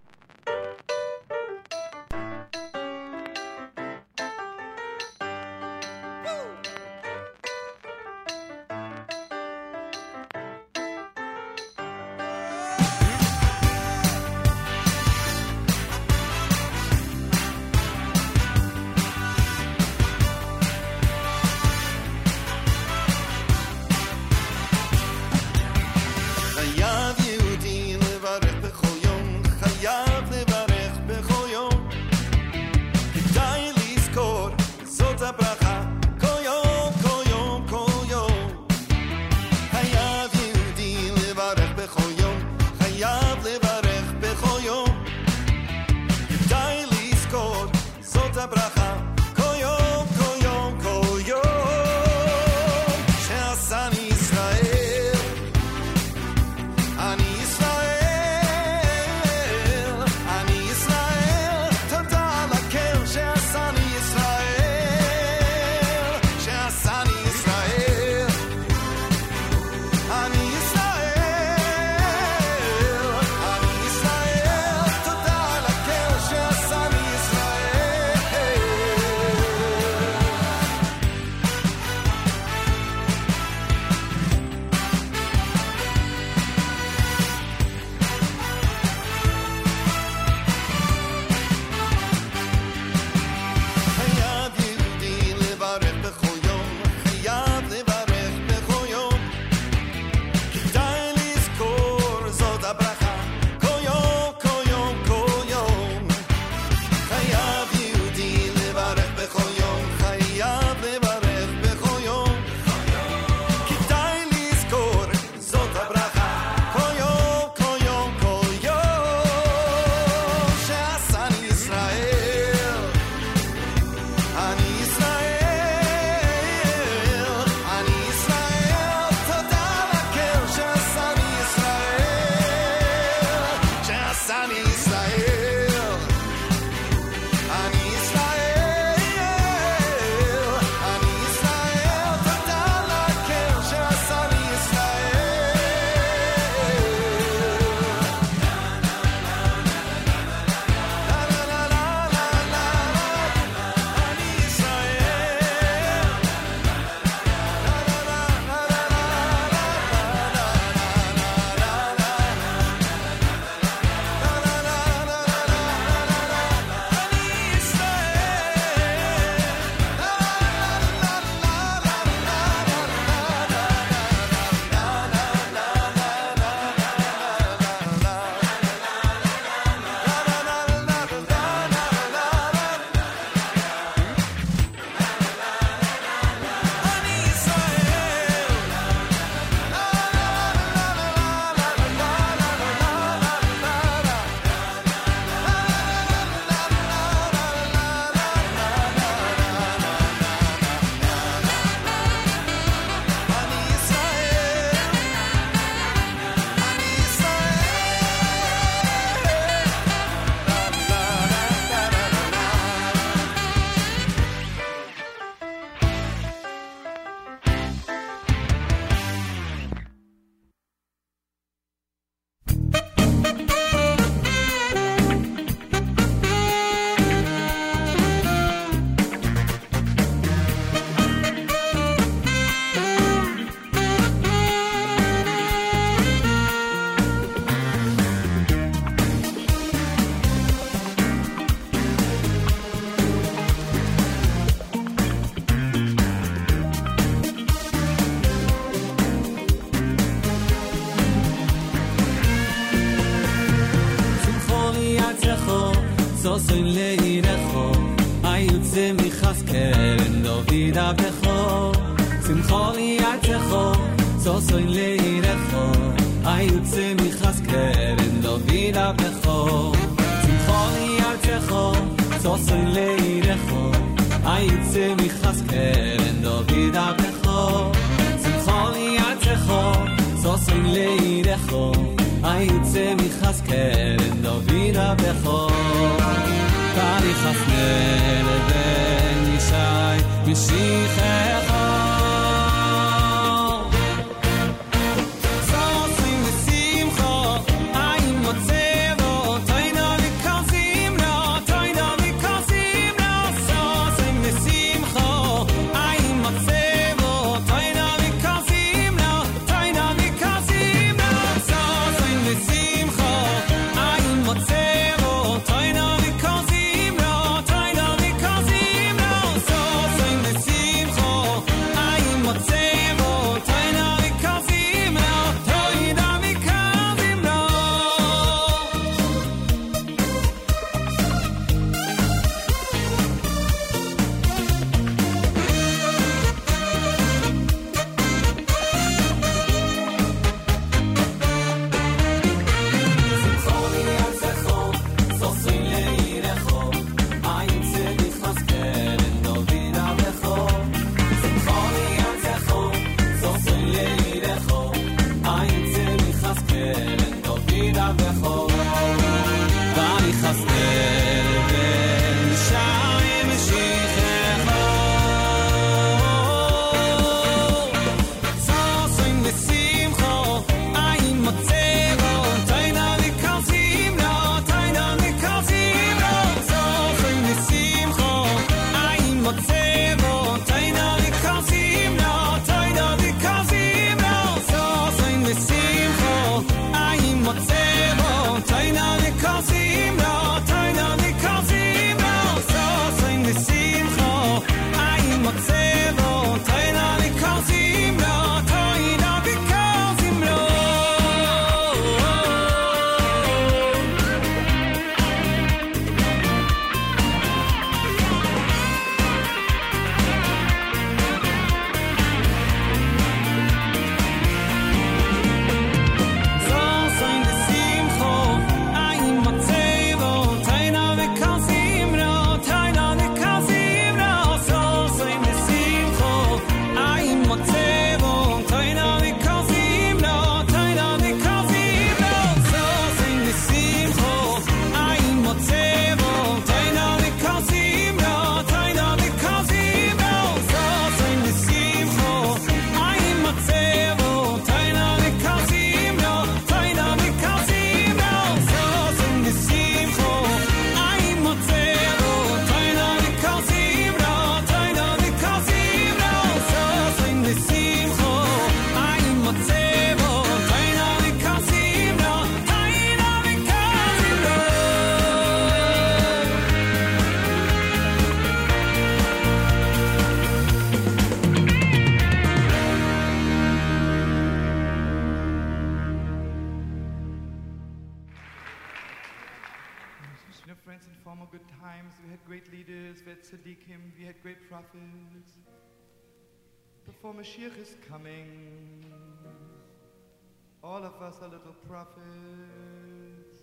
[491.81, 493.37] prophets.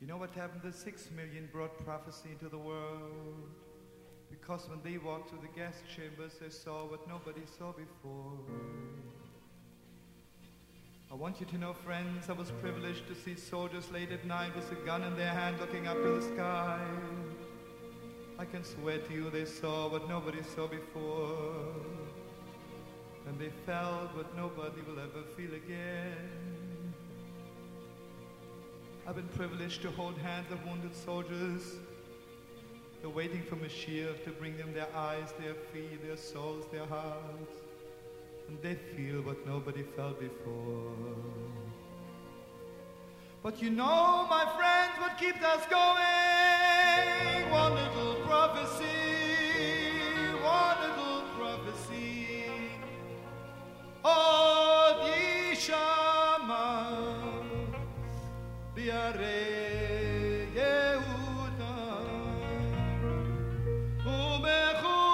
[0.00, 0.62] You know what happened?
[0.62, 3.50] The six million brought prophecy into the world.
[4.30, 8.38] Because when they walked through the gas chambers, they saw what nobody saw before.
[11.10, 14.56] I want you to know, friends, I was privileged to see soldiers late at night
[14.56, 16.80] with a gun in their hand looking up to the sky.
[18.38, 21.93] I can swear to you they saw what nobody saw before.
[23.26, 26.94] And they felt what nobody will ever feel again.
[29.06, 31.76] I've been privileged to hold hands of wounded soldiers.
[33.00, 37.64] They're waiting for Mashiach to bring them their eyes, their feet, their souls, their hearts
[38.48, 40.92] and they feel what nobody felt before.
[43.42, 47.50] But you know, my friends, what keeps us going?
[47.50, 48.84] One little prophecy,
[50.42, 51.13] one little.
[55.14, 56.64] Yishama,
[58.74, 59.40] Biare
[60.58, 61.74] Yehuda,
[64.04, 65.13] Ubechutz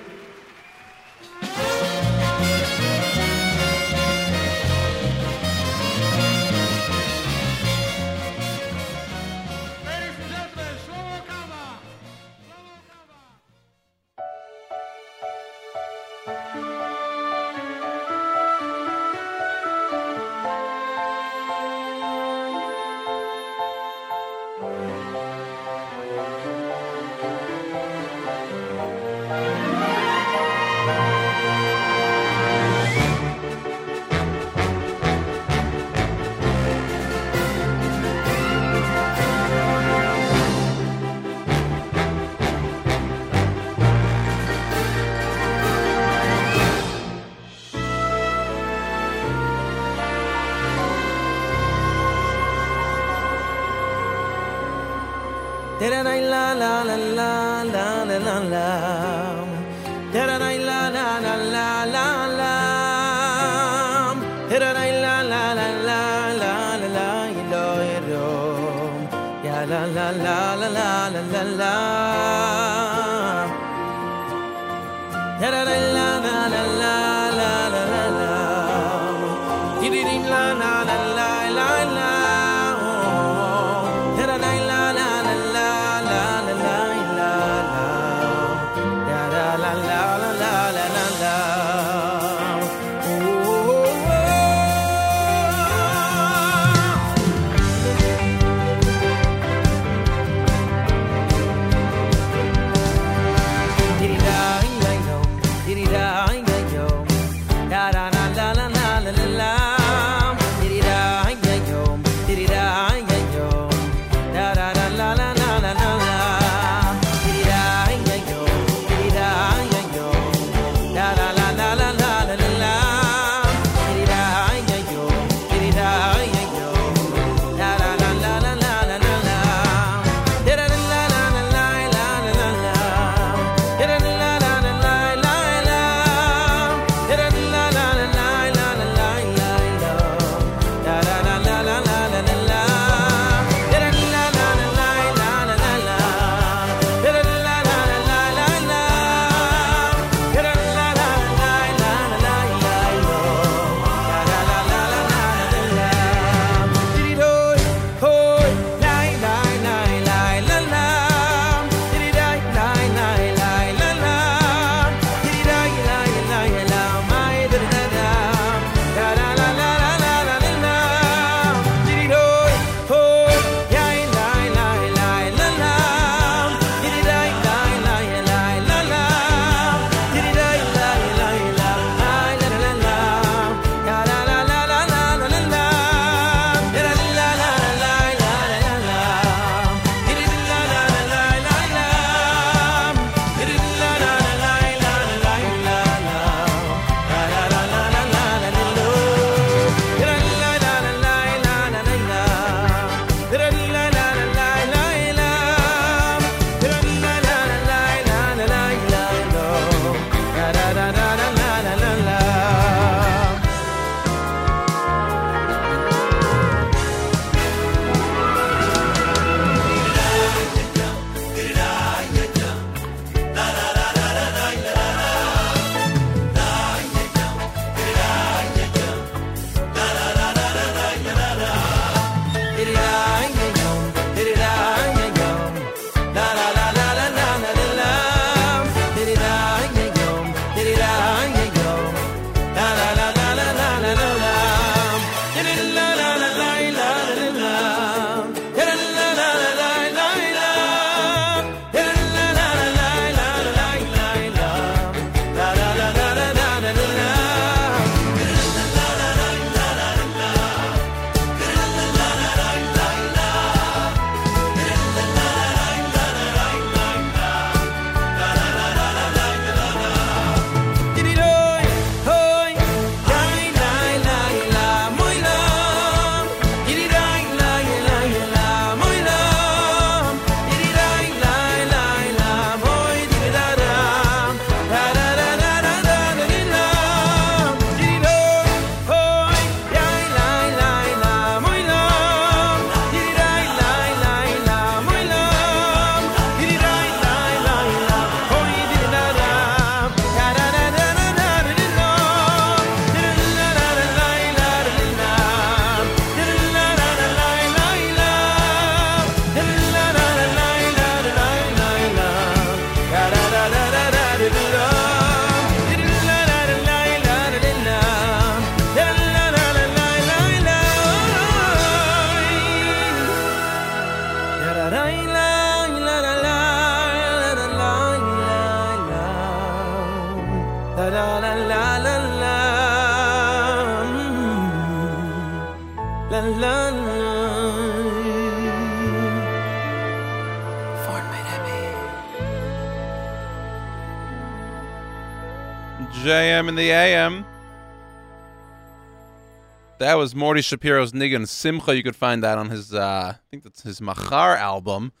[350.01, 351.75] Was Morty Shapiro's Nigan Simcha.
[351.75, 354.93] You could find that on his, uh, I think that's his Machar album.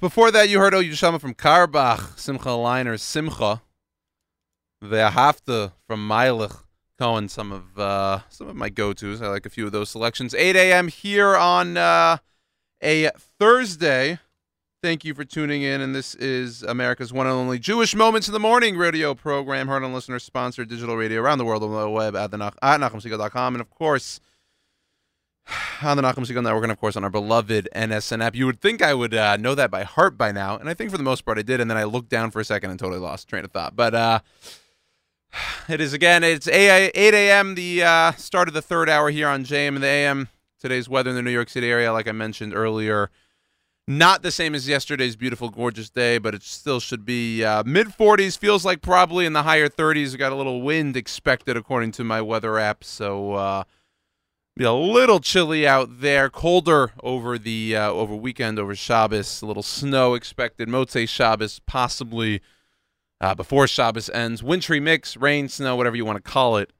[0.00, 3.62] Before that, you heard Oh Yushama from Karbach, Simcha Leiner, Simcha.
[4.80, 6.64] The Hafta from Meilich
[6.98, 9.22] Cohen, some of uh, some of my go-tos.
[9.22, 10.34] I like a few of those selections.
[10.34, 10.88] 8 a.m.
[10.88, 12.16] here on uh,
[12.82, 14.18] a Thursday.
[14.86, 18.32] Thank you for tuning in, and this is America's one and only Jewish Moments in
[18.32, 22.14] the Morning radio program, heard on listener-sponsored digital radio around the world on the web
[22.14, 24.20] at the at NachumSegal.com, and of course
[25.82, 28.36] on the Nachum Segal Network, and of course on our beloved NSN app.
[28.36, 30.92] You would think I would uh, know that by heart by now, and I think
[30.92, 32.78] for the most part I did, and then I looked down for a second and
[32.78, 33.74] totally lost train of thought.
[33.74, 34.20] But uh,
[35.68, 39.44] it is again, it's 8 a.m., the uh, start of the third hour here on
[39.44, 40.28] JM and the AM.
[40.60, 43.10] Today's weather in the New York City area, like I mentioned earlier,
[43.88, 47.88] not the same as yesterday's beautiful, gorgeous day, but it still should be uh, mid
[47.88, 48.36] 40s.
[48.36, 50.12] Feels like probably in the higher 30s.
[50.12, 53.64] We got a little wind expected according to my weather app, so uh,
[54.56, 56.28] be a little chilly out there.
[56.28, 59.40] Colder over the uh, over weekend, over Shabbos.
[59.42, 60.68] A little snow expected.
[60.68, 62.40] Motzei Shabbos, possibly
[63.20, 64.42] uh, before Shabbos ends.
[64.42, 66.72] Wintry mix, rain, snow, whatever you want to call it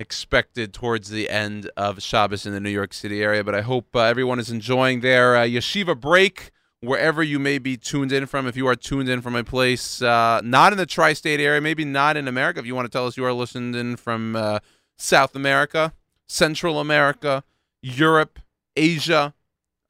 [0.00, 3.44] expected towards the end of Shabbos in the New York City area.
[3.44, 6.50] But I hope uh, everyone is enjoying their uh, yeshiva break
[6.80, 8.46] wherever you may be tuned in from.
[8.46, 11.84] If you are tuned in from a place uh, not in the tri-state area, maybe
[11.84, 14.60] not in America, if you want to tell us you are listening in from uh,
[14.96, 15.92] South America,
[16.26, 17.44] Central America,
[17.82, 18.38] Europe,
[18.74, 19.34] Asia,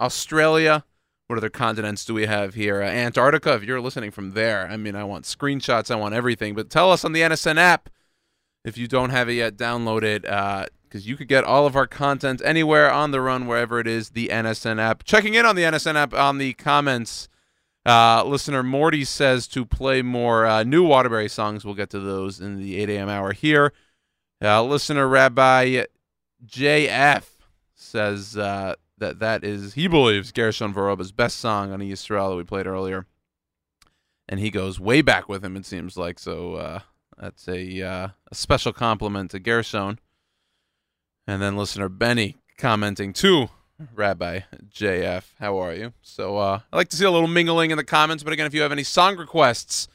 [0.00, 0.84] Australia.
[1.28, 2.82] What other continents do we have here?
[2.82, 3.54] Antarctica.
[3.54, 5.88] If you're listening from there, I mean, I want screenshots.
[5.88, 6.56] I want everything.
[6.56, 7.88] But tell us on the NSN app
[8.64, 10.22] if you don't have it yet, download it
[10.90, 14.10] because you could get all of our content anywhere on the run, wherever it is,
[14.10, 15.04] the NSN app.
[15.04, 17.28] Checking in on the NSN app on the comments,
[17.86, 21.64] uh, listener Morty says to play more uh, new Waterbury songs.
[21.64, 23.08] We'll get to those in the 8 a.m.
[23.08, 23.72] hour here.
[24.42, 25.84] Uh, listener Rabbi
[26.44, 27.24] JF
[27.74, 32.44] says uh, that that is, he believes, Gershon Veroba's best song on Yisrael that we
[32.44, 33.06] played earlier.
[34.28, 36.18] And he goes way back with him, it seems like.
[36.18, 36.80] So, uh,
[37.20, 39.98] that's a uh, a special compliment to Gershon.
[41.26, 43.50] And then listener Benny commenting too,
[43.94, 45.92] Rabbi JF, how are you?
[46.02, 48.24] So uh, I like to see a little mingling in the comments.
[48.24, 49.86] But again, if you have any song requests,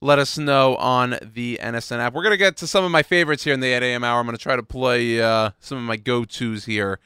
[0.00, 2.14] let us know on the NSN app.
[2.14, 4.04] We're gonna get to some of my favorites here in the 8 a.m.
[4.04, 4.20] hour.
[4.20, 6.98] I'm gonna try to play uh, some of my go-tos here.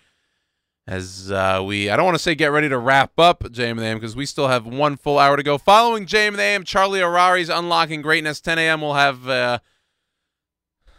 [0.87, 3.79] As uh, we, I don't want to say get ready to wrap up JM and
[3.79, 5.57] the AM because we still have one full hour to go.
[5.57, 8.41] Following JM and the AM, Charlie Harary's Unlocking Greatness.
[8.43, 8.83] 10 a.m.
[8.83, 9.61] We'll have uh,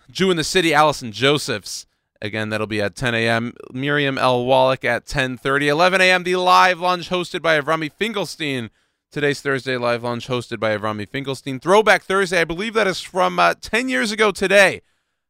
[0.09, 1.85] Jew in the City, Allison Josephs.
[2.19, 3.53] Again, that'll be at 10 a.m.
[3.71, 4.45] Miriam L.
[4.45, 5.67] Wallach at 10:30.
[5.67, 6.23] 11 a.m.
[6.23, 8.71] The live lunch hosted by Avrami Finkelstein.
[9.11, 11.59] Today's Thursday live lunch hosted by Avrami Finkelstein.
[11.59, 14.81] Throwback Thursday, I believe that is from uh, 10 years ago today.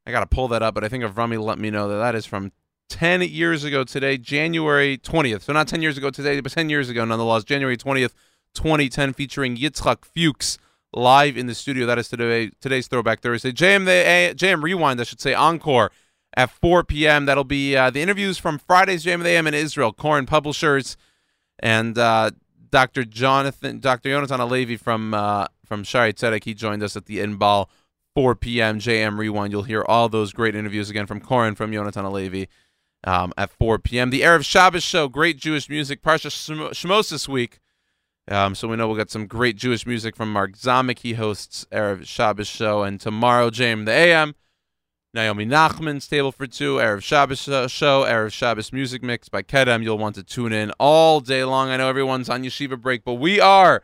[0.07, 2.15] I got to pull that up, but I think Avrami let me know that that
[2.15, 2.51] is from
[2.89, 5.41] 10 years ago today, January 20th.
[5.41, 8.13] So not 10 years ago today, but 10 years ago nonetheless, January 20th,
[8.53, 10.57] 2010, featuring Yitzhak Fuchs
[10.93, 11.85] live in the studio.
[11.85, 13.51] That is today today's Throwback Thursday.
[13.51, 15.91] JM, the, JM Rewind, I should say, Encore
[16.35, 17.25] at 4 p.m.
[17.25, 20.97] That'll be uh, the interviews from Friday's JM the AM in Israel, Koren Publishers,
[21.59, 22.31] and uh,
[22.69, 23.03] Dr.
[23.03, 24.09] Jonathan, Dr.
[24.09, 26.43] Jonathan Halevy from uh, from Shaare Zedek.
[26.43, 27.67] He joined us at the Inbal
[28.15, 28.79] 4 p.m.
[28.79, 29.51] JM Rewind.
[29.51, 32.47] You'll hear all those great interviews again from Koren, from Jonathan Halevy
[33.05, 34.09] um, at 4 p.m.
[34.09, 36.01] The Erev Shabbos show, great Jewish music.
[36.01, 37.59] Parsha Shemos this week.
[38.27, 40.99] Um, so we know we'll get some great Jewish music from Mark Zamek.
[40.99, 42.81] He hosts Erev Shabbos show.
[42.81, 44.33] And tomorrow, JM the AM,
[45.13, 49.83] Naomi Nachman's Table for Two, Erev Shabbos show, Erev Shabbos music mix by Kedem.
[49.83, 51.69] You'll want to tune in all day long.
[51.69, 53.83] I know everyone's on yeshiva break, but we are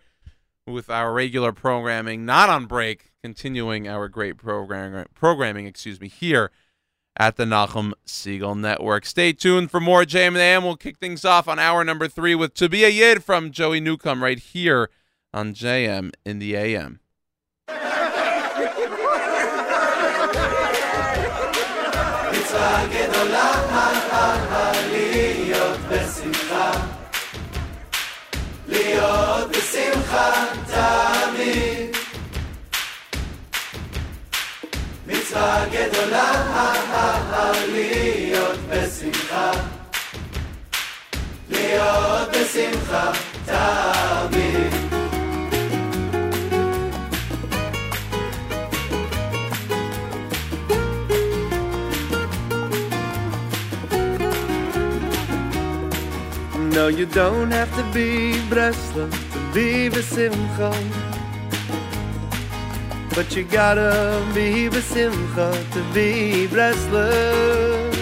[0.65, 6.49] with our regular programming, not on break, continuing our great program programming, excuse me, here
[7.17, 9.05] at the Nachum Segal Network.
[9.05, 10.63] Stay tuned for more Jam and AM.
[10.63, 13.79] We'll kick things off on hour number three with To Be a Yid from Joey
[13.79, 14.89] Newcomb right here
[15.33, 16.99] on JM in the AM.
[28.67, 30.31] להיות בשמחה
[30.65, 31.80] תמיד.
[35.30, 36.32] מצווה גדולה
[37.72, 39.50] להיות בשמחה
[41.50, 43.12] להיות בשמחה
[43.44, 44.86] תמיד
[56.76, 60.99] No, you don't have to be Breslov to be Besimcha.
[63.14, 67.94] But you gotta be Besimcha to be Breslov.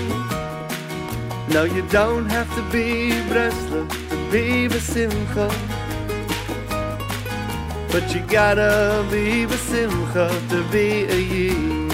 [1.54, 5.48] No, you don't have to be Breslov to be Besimcha.
[7.92, 10.86] But you gotta be Besimcha to be
[11.16, 11.84] a Yid.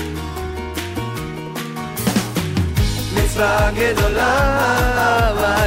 [3.14, 4.30] מצווה גדולה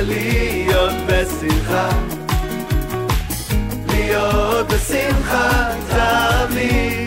[0.02, 1.90] להיות בשמחה
[3.88, 7.07] להיות בשמחה תמיד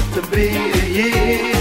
[0.13, 1.55] to be a Yid.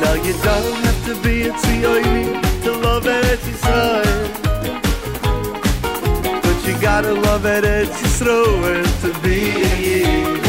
[0.00, 4.28] Now you don't have to be a Tzioini to love Eretz Yisrael.
[6.42, 10.40] But you gotta love Eretz Yisrael to be a Yid.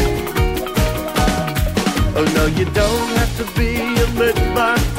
[2.16, 4.93] Oh no, you don't have to be a litbach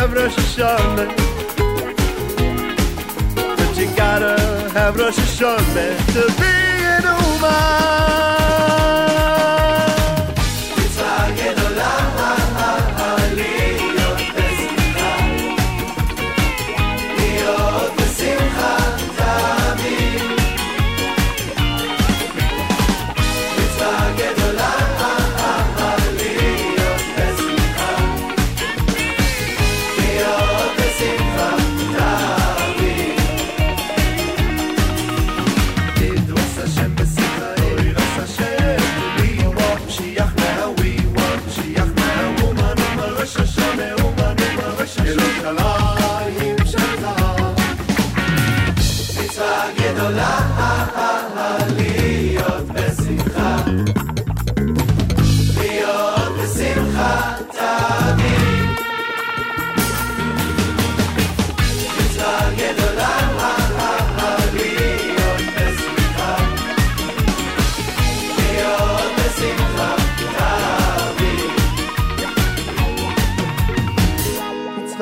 [0.00, 1.08] have Rosh Hashanah.
[3.34, 4.36] But you gotta
[4.74, 6.54] have Rosh Hashanah to be
[6.94, 9.05] an Uman.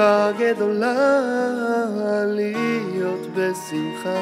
[0.05, 0.95] מצווה גדולה
[2.27, 4.21] להיות בשמחה,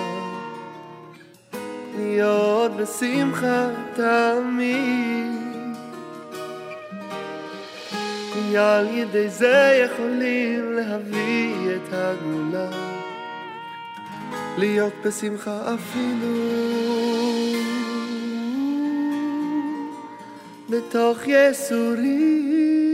[1.97, 5.33] להיות בשמחה תמיד.
[8.33, 12.71] כי על ידי זה יכולים להביא את הגאולה,
[14.59, 16.35] להיות בשמחה אפילו
[20.71, 22.92] בתוך יסורים.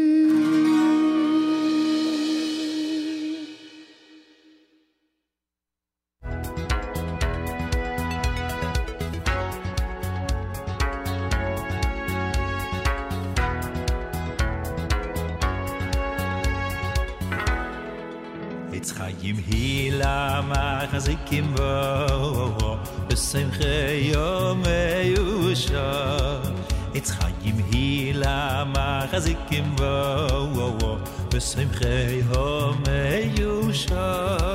[19.18, 24.64] It's Chaim Hila Machazikim Vo Besimche Yom
[25.14, 26.56] Yusha
[26.94, 31.00] It's Chaim Hila Machazikim Vo
[31.30, 32.84] Besimche Yom
[33.36, 34.54] Yusha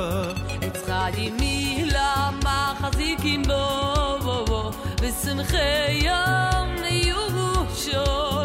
[0.61, 4.71] יצחקים מילה מחזיקים בו
[5.01, 8.43] ושמחי יום יושור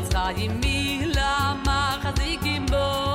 [0.00, 3.05] יצחקים מילה מחזיקים בו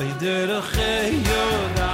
[0.00, 1.44] Oy der khayo
[1.78, 1.92] da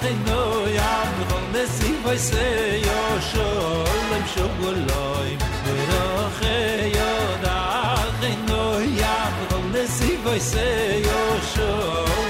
[0.00, 0.42] khino
[0.78, 2.46] yam khol nesi vay se
[2.86, 5.30] yo sholem shogoloy
[5.64, 5.92] der
[6.38, 7.12] khayo
[7.44, 7.60] da
[8.20, 8.64] khino
[9.02, 10.68] yam khol nesi vay se
[11.08, 11.20] yo
[11.52, 12.25] shogoloy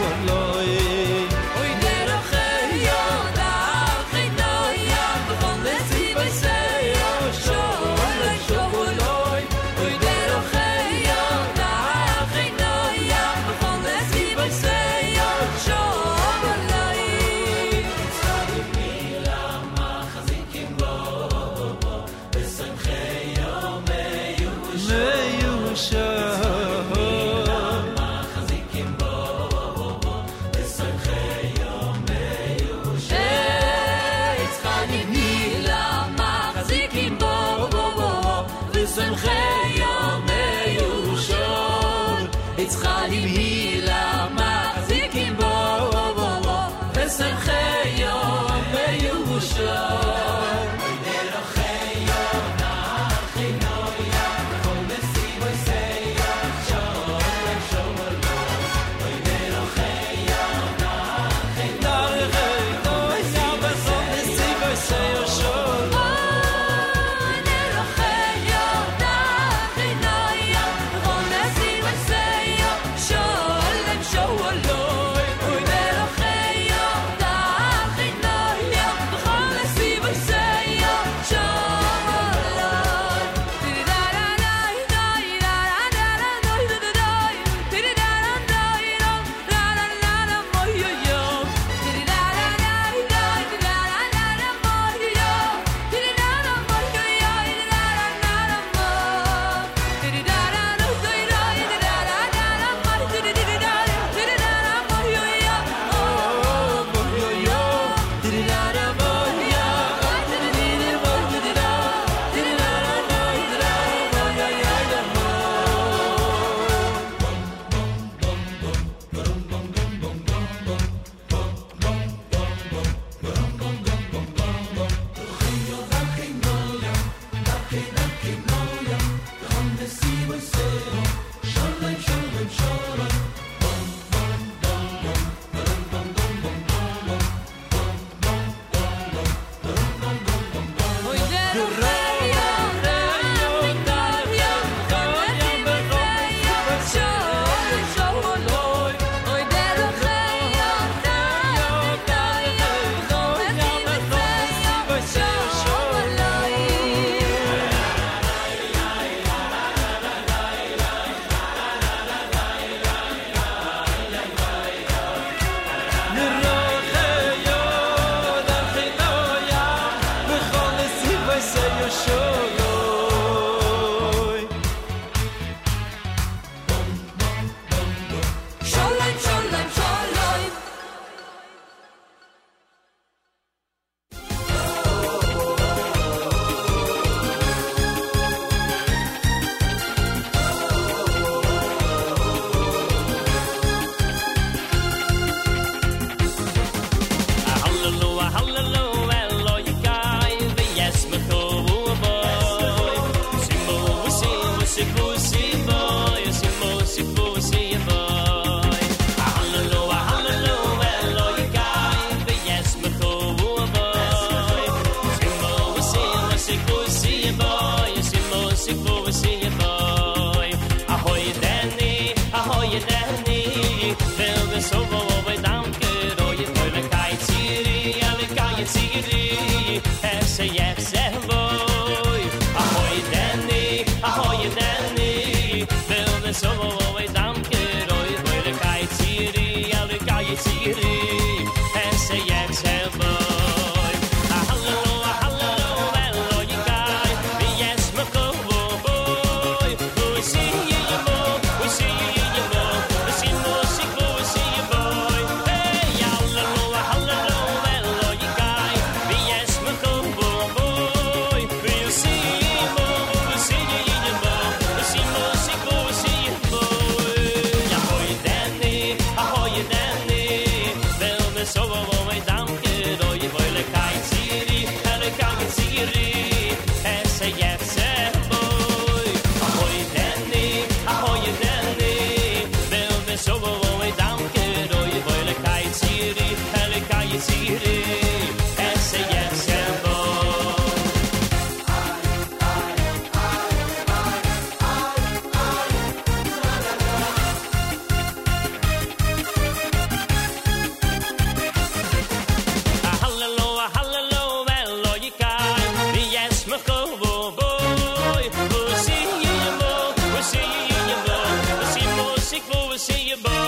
[312.86, 313.45] see you, boy.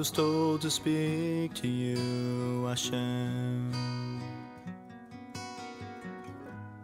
[0.00, 3.70] Was told to speak to you, Hashem.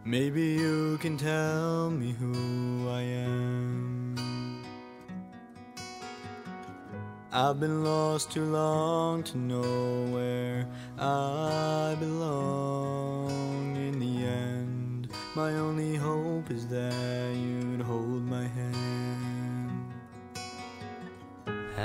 [0.05, 4.62] Maybe you can tell me who I am.
[7.32, 10.68] I've been lost too long to know where
[10.98, 15.09] I belong in the end.
[15.34, 17.56] My only hope is that you'd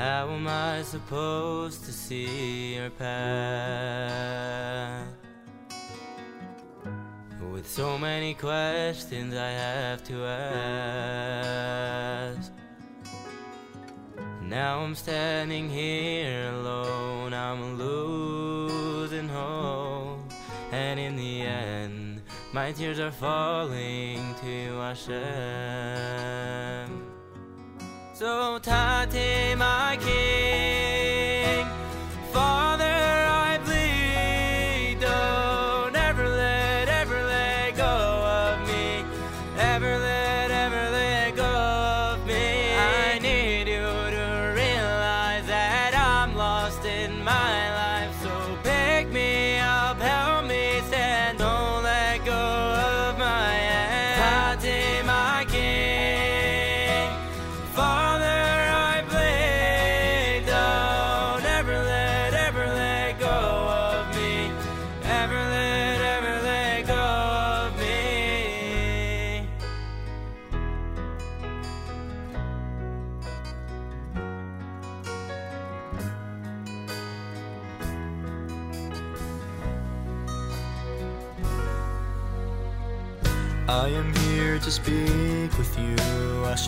[0.01, 4.25] How am I supposed to see your path?
[7.53, 10.25] With so many questions I have to
[12.25, 12.51] ask.
[14.41, 20.33] Now I'm standing here alone, I'm losing hope.
[20.71, 22.23] And in the end,
[22.53, 26.21] my tears are falling to Hashem.
[28.21, 31.65] So Tate, my king,
[32.31, 32.70] Father,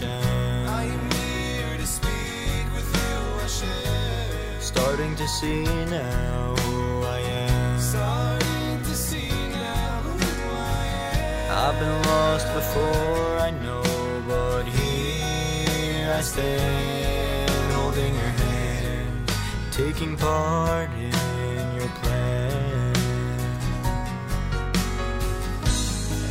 [0.04, 0.68] Hashem.
[0.68, 4.62] I am here to speak with you, Hashem.
[4.62, 7.80] Starting to see now who I am.
[7.80, 11.76] Starting to see now who I am.
[11.76, 13.84] I've been lost before, I know,
[14.28, 19.32] but here I stand, holding your hand,
[19.72, 22.96] taking part in your plan.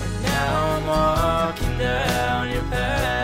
[0.03, 3.22] And Now I'm walking down your path.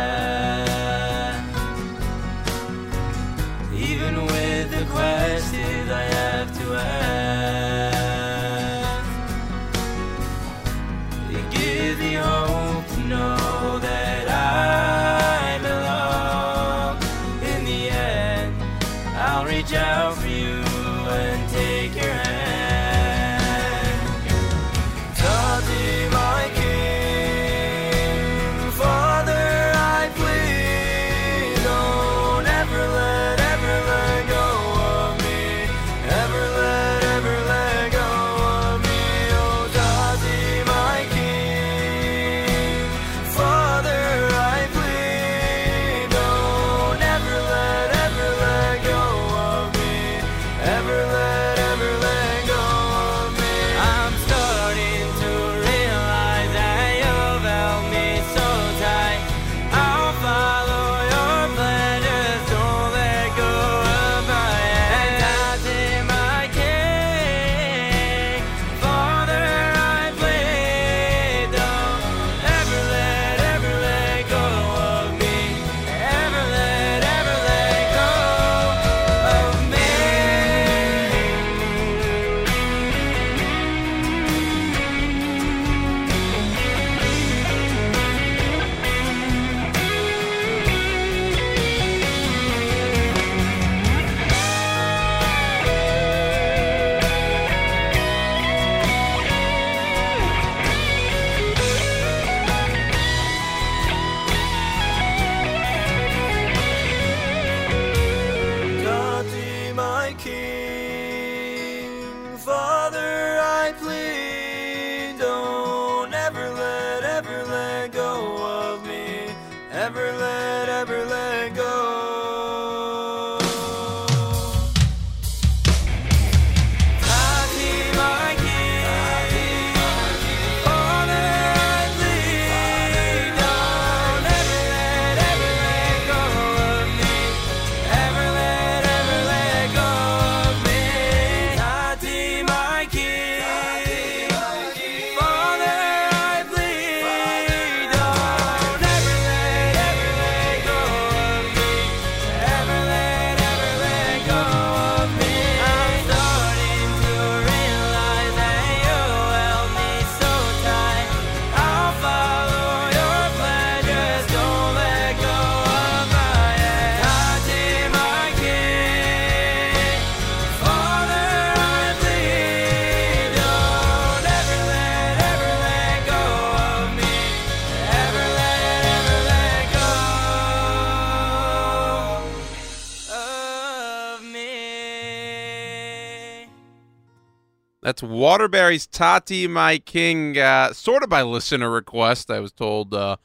[187.98, 192.30] That's Waterbury's Tati, my king, uh, sort of by listener request.
[192.30, 193.16] I was told, uh,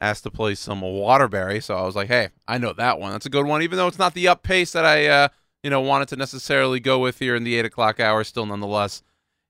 [0.00, 3.12] asked to play some Waterbury, so I was like, hey, I know that one.
[3.12, 5.28] That's a good one, even though it's not the up pace that I, uh,
[5.62, 8.24] you know, wanted to necessarily go with here in the eight o'clock hour.
[8.24, 9.04] Still, nonetheless,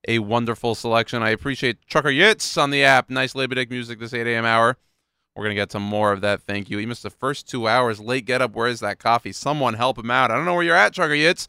[0.07, 1.23] a wonderful selection.
[1.23, 3.09] I appreciate Trucker Yitz on the app.
[3.09, 4.45] Nice Day music this 8 a.m.
[4.45, 4.77] hour.
[5.35, 6.43] We're to get some more of that.
[6.43, 6.77] Thank you.
[6.77, 7.99] He missed the first two hours.
[7.99, 8.53] Late get up.
[8.53, 9.31] Where's that coffee?
[9.31, 10.29] Someone help him out.
[10.29, 11.47] I don't know where you're at, Trucker Yitz.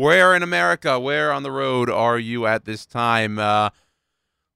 [0.00, 3.38] Where in America, where on the road are you at this time?
[3.38, 3.68] Uh,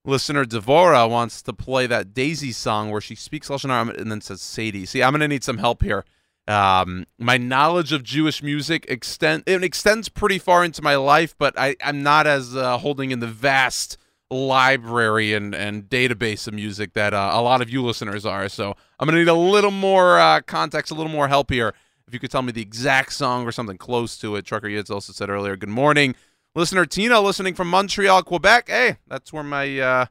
[0.02, 4.40] listener Devora wants to play that Daisy song where she speaks Lashon and then says
[4.40, 4.86] Sadie.
[4.86, 6.06] See, I'm going to need some help here.
[6.48, 11.52] Um, my knowledge of Jewish music extend it extends pretty far into my life, but
[11.58, 13.98] I, I'm not as uh, holding in the vast
[14.30, 18.48] library and, and database of music that uh, a lot of you listeners are.
[18.48, 21.74] So I'm going to need a little more uh, context, a little more help here.
[22.06, 24.44] If you could tell me the exact song or something close to it.
[24.44, 26.14] Trucker Yitz also said earlier, good morning.
[26.54, 28.68] Listener Tina listening from Montreal, Quebec.
[28.68, 30.06] Hey, that's where my uh,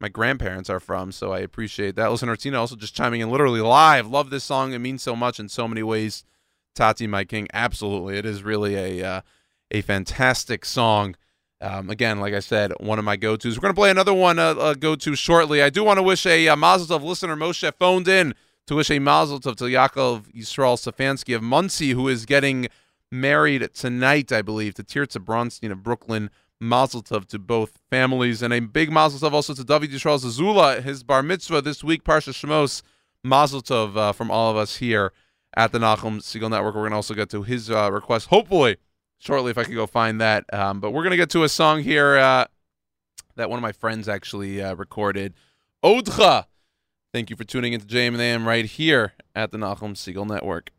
[0.00, 2.10] my grandparents are from, so I appreciate that.
[2.10, 4.08] Listener Tina also just chiming in literally live.
[4.08, 4.72] Love this song.
[4.72, 6.24] It means so much in so many ways.
[6.74, 7.48] Tati, my king.
[7.52, 8.18] Absolutely.
[8.18, 9.20] It is really a uh,
[9.70, 11.16] a fantastic song.
[11.60, 13.56] Um, again, like I said, one of my go-tos.
[13.56, 15.62] We're going to play another one, uh, uh, go-to shortly.
[15.62, 18.34] I do want to wish a uh, Mazel Tov listener, Moshe, phoned in
[18.66, 22.68] to wish a Mazel Tov to Yaakov Yisrael Stefanski of Monsey, who is getting
[23.10, 26.30] married tonight, I believe, to Tirza Bronstein of Brooklyn.
[26.58, 30.82] Mazel Tov to both families, and a big Mazel Tov also to David Yisrael Zazula,
[30.82, 32.82] his bar mitzvah this week, Parsha Shemos.
[33.22, 35.12] Mazel Tov uh, from all of us here
[35.56, 36.74] at the Nachum Segal Network.
[36.74, 38.76] We're going to also get to his uh, request, hopefully,
[39.18, 40.44] shortly if I can go find that.
[40.54, 42.46] Um, but we're going to get to a song here uh,
[43.34, 45.34] that one of my friends actually uh, recorded.
[45.84, 46.46] Odcha.
[47.16, 50.70] Thank you for tuning into JM and AM right here at the Nachum Segal Network.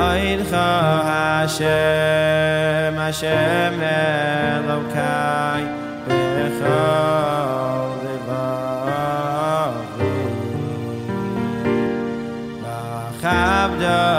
[0.08, 0.68] Oidcha
[1.08, 3.74] Hashem, Hashem
[4.56, 5.64] Elokai,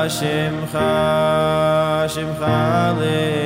[0.07, 1.46] Shimcha,
[2.07, 3.36] שמחה עליה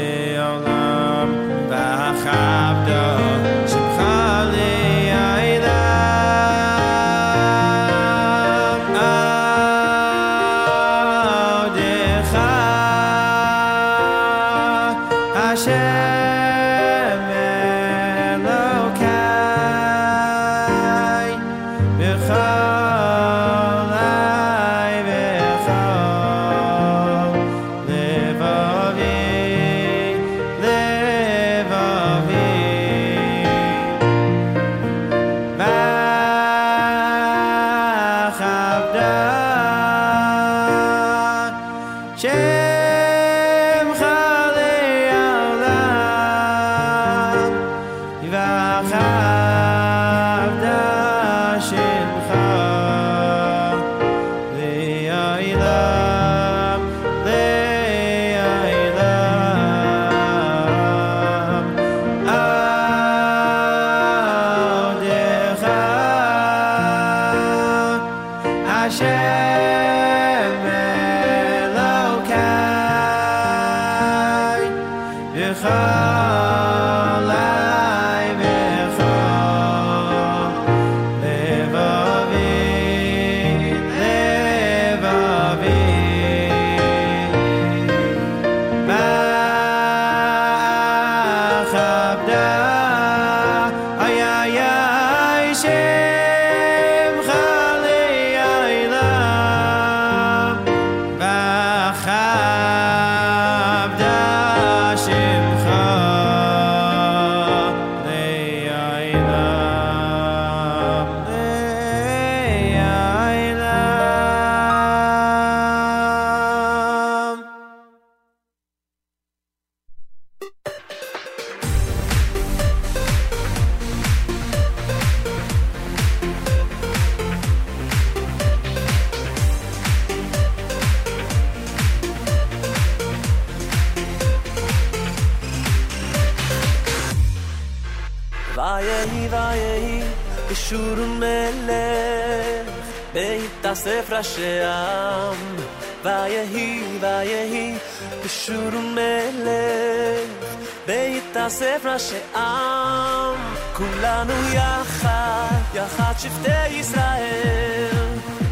[156.11, 158.07] תחת שבטי ישראל.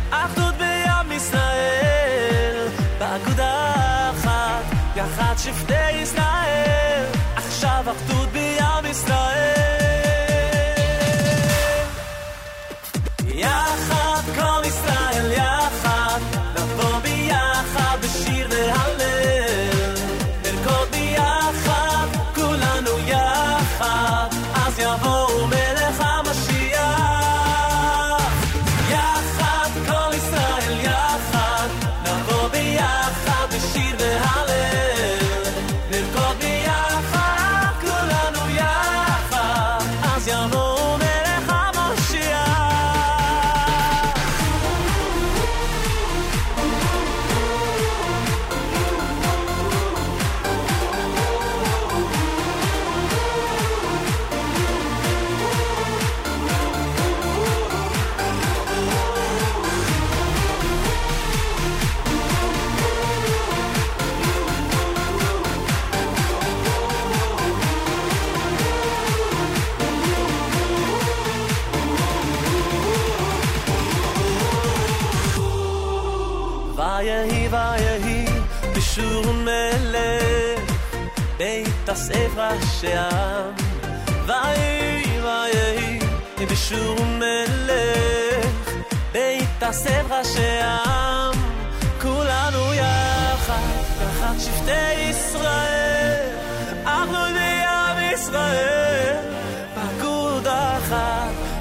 [0.09, 2.67] אחדות בעם ישראל,
[2.99, 3.73] באגודה
[4.11, 4.63] אחת,
[4.95, 5.78] יחד שבטי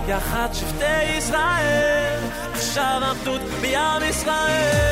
[0.09, 2.19] יחד שבטי ישראל,
[2.53, 4.88] עכשיו אחדות בעם ישראל.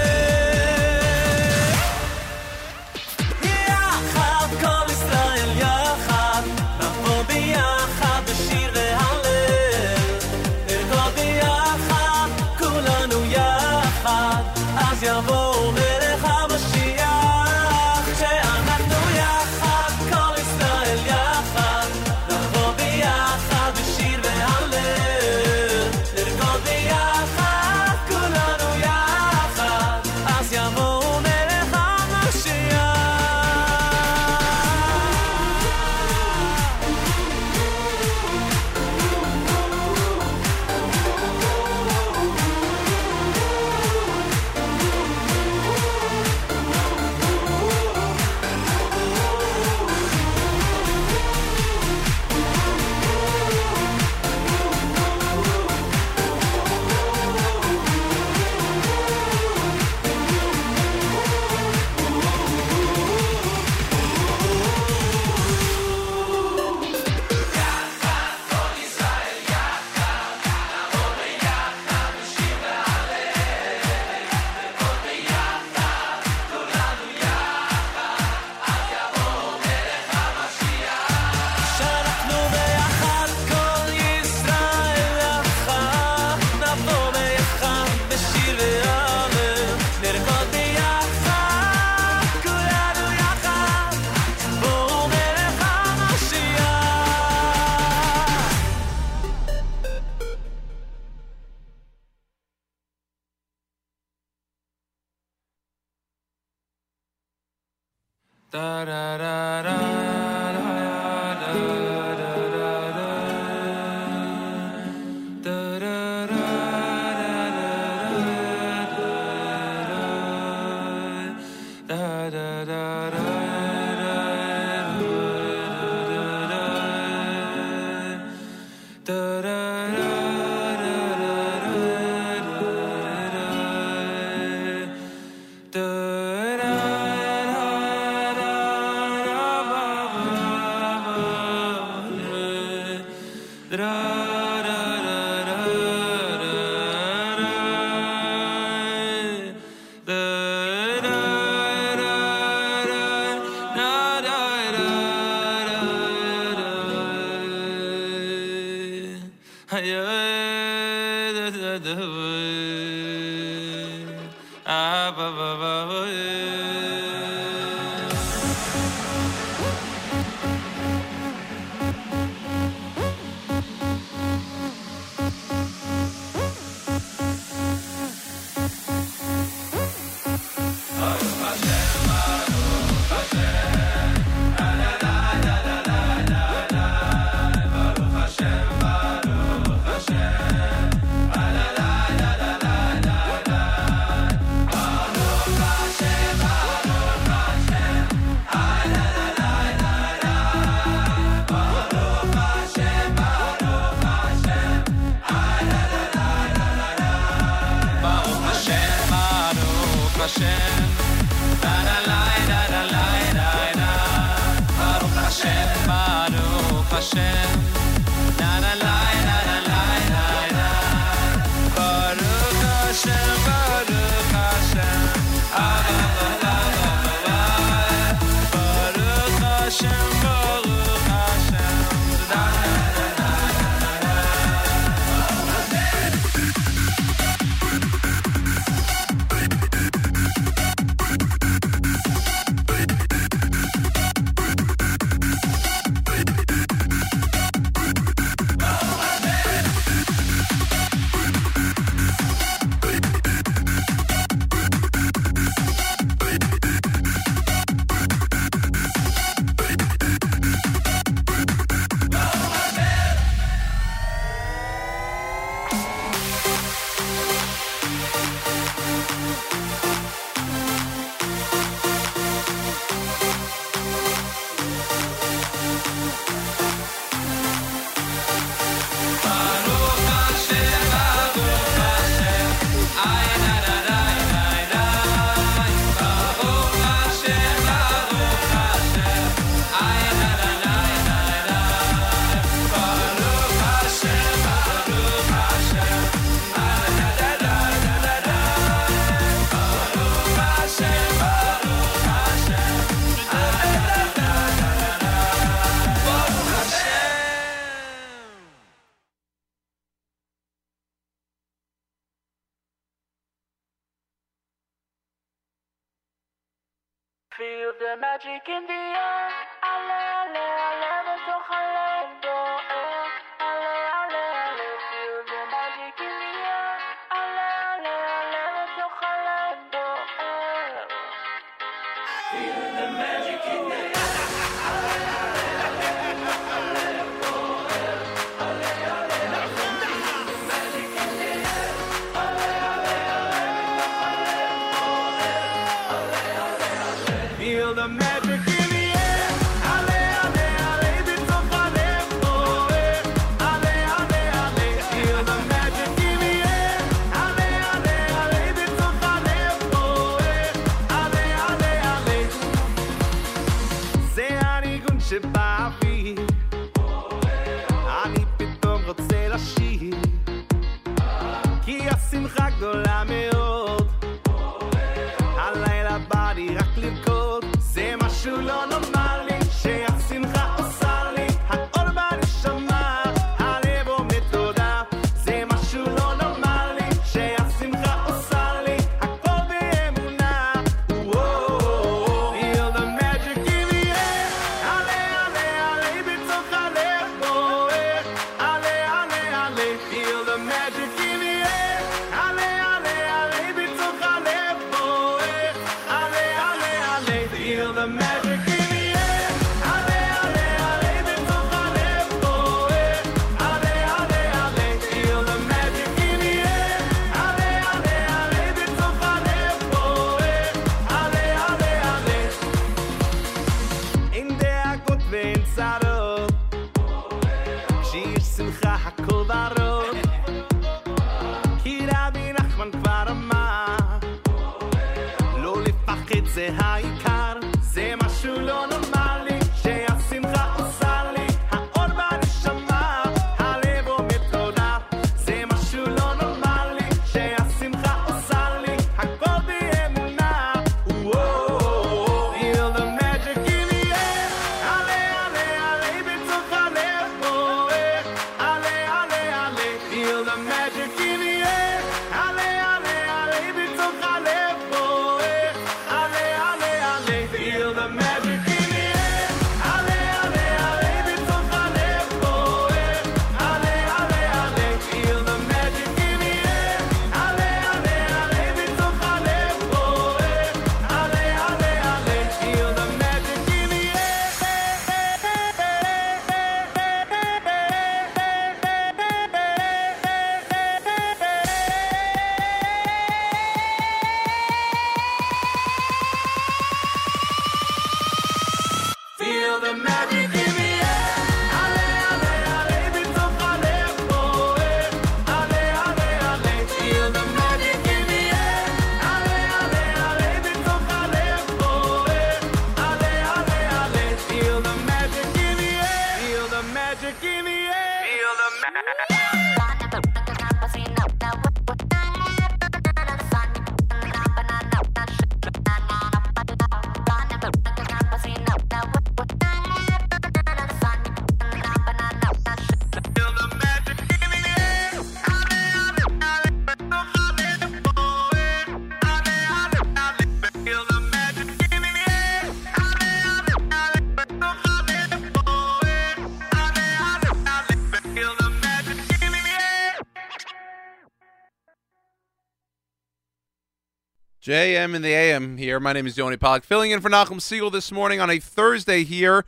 [554.47, 555.81] JM in the AM here.
[555.81, 559.03] My name is Yoni Pollock, filling in for Nachum Segal this morning on a Thursday
[559.03, 559.45] here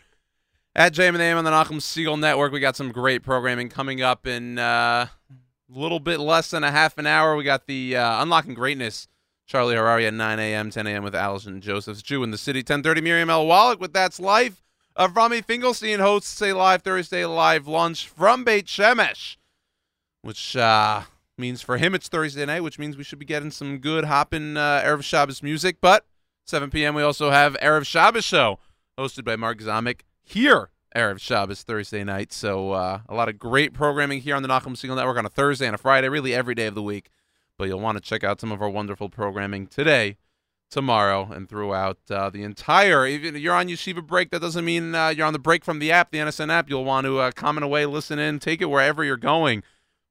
[0.75, 2.51] at JM and the AM on the Nachum Segal Network.
[2.51, 5.09] We got some great programming coming up in uh, a
[5.69, 7.37] little bit less than a half an hour.
[7.37, 9.07] We got the uh, Unlocking Greatness,
[9.47, 11.05] Charlie Harary at 9 a.m., 10 a.m.
[11.05, 13.47] with Allison Josephs, Jew in the City, 10.30, Miriam L.
[13.47, 14.65] Wallach with That's Life.
[14.97, 19.37] Of Rami Finkelstein hosts a live Thursday live lunch from Beit Shemesh,
[20.23, 21.03] which uh,
[21.39, 24.57] means for him it's Thursday night, which means we should be getting some good hopping
[24.57, 25.77] uh, Erev Shabbos music.
[25.81, 26.05] But
[26.45, 26.95] 7 p.m.
[26.95, 28.59] we also have Erev Shabbos show
[28.99, 32.33] hosted by Mark Zamek here Erev Shabbos Thursday night.
[32.33, 35.31] So uh, a lot of great programming here on the Nachum Segal Network on a
[35.31, 37.11] Thursday and a Friday, really every day of the week.
[37.57, 40.17] But you'll want to check out some of our wonderful programming today,
[40.71, 43.07] tomorrow, and throughout uh, the entire.
[43.07, 45.91] Even you're on yeshiva break, that doesn't mean uh, you're on the break from the
[45.91, 46.71] app, the NSN app.
[46.71, 49.63] You'll want to uh, comment away, listen in, take it wherever you're going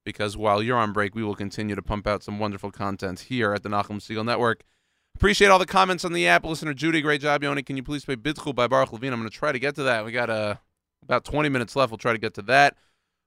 [0.08, 3.54] because while you're on break, we will continue to pump out some wonderful content here
[3.54, 4.64] at the Nachum Segal Network
[5.18, 6.44] Appreciate all the comments on the app.
[6.44, 7.64] Listener Judy, great job, Yoni.
[7.64, 9.14] Can you please play Bidchu by Baruch Levine?
[9.14, 10.06] I'm going to try to get to that.
[10.06, 10.58] We got uh,
[11.02, 11.90] about 20 minutes left.
[11.90, 12.78] We'll try to get to that.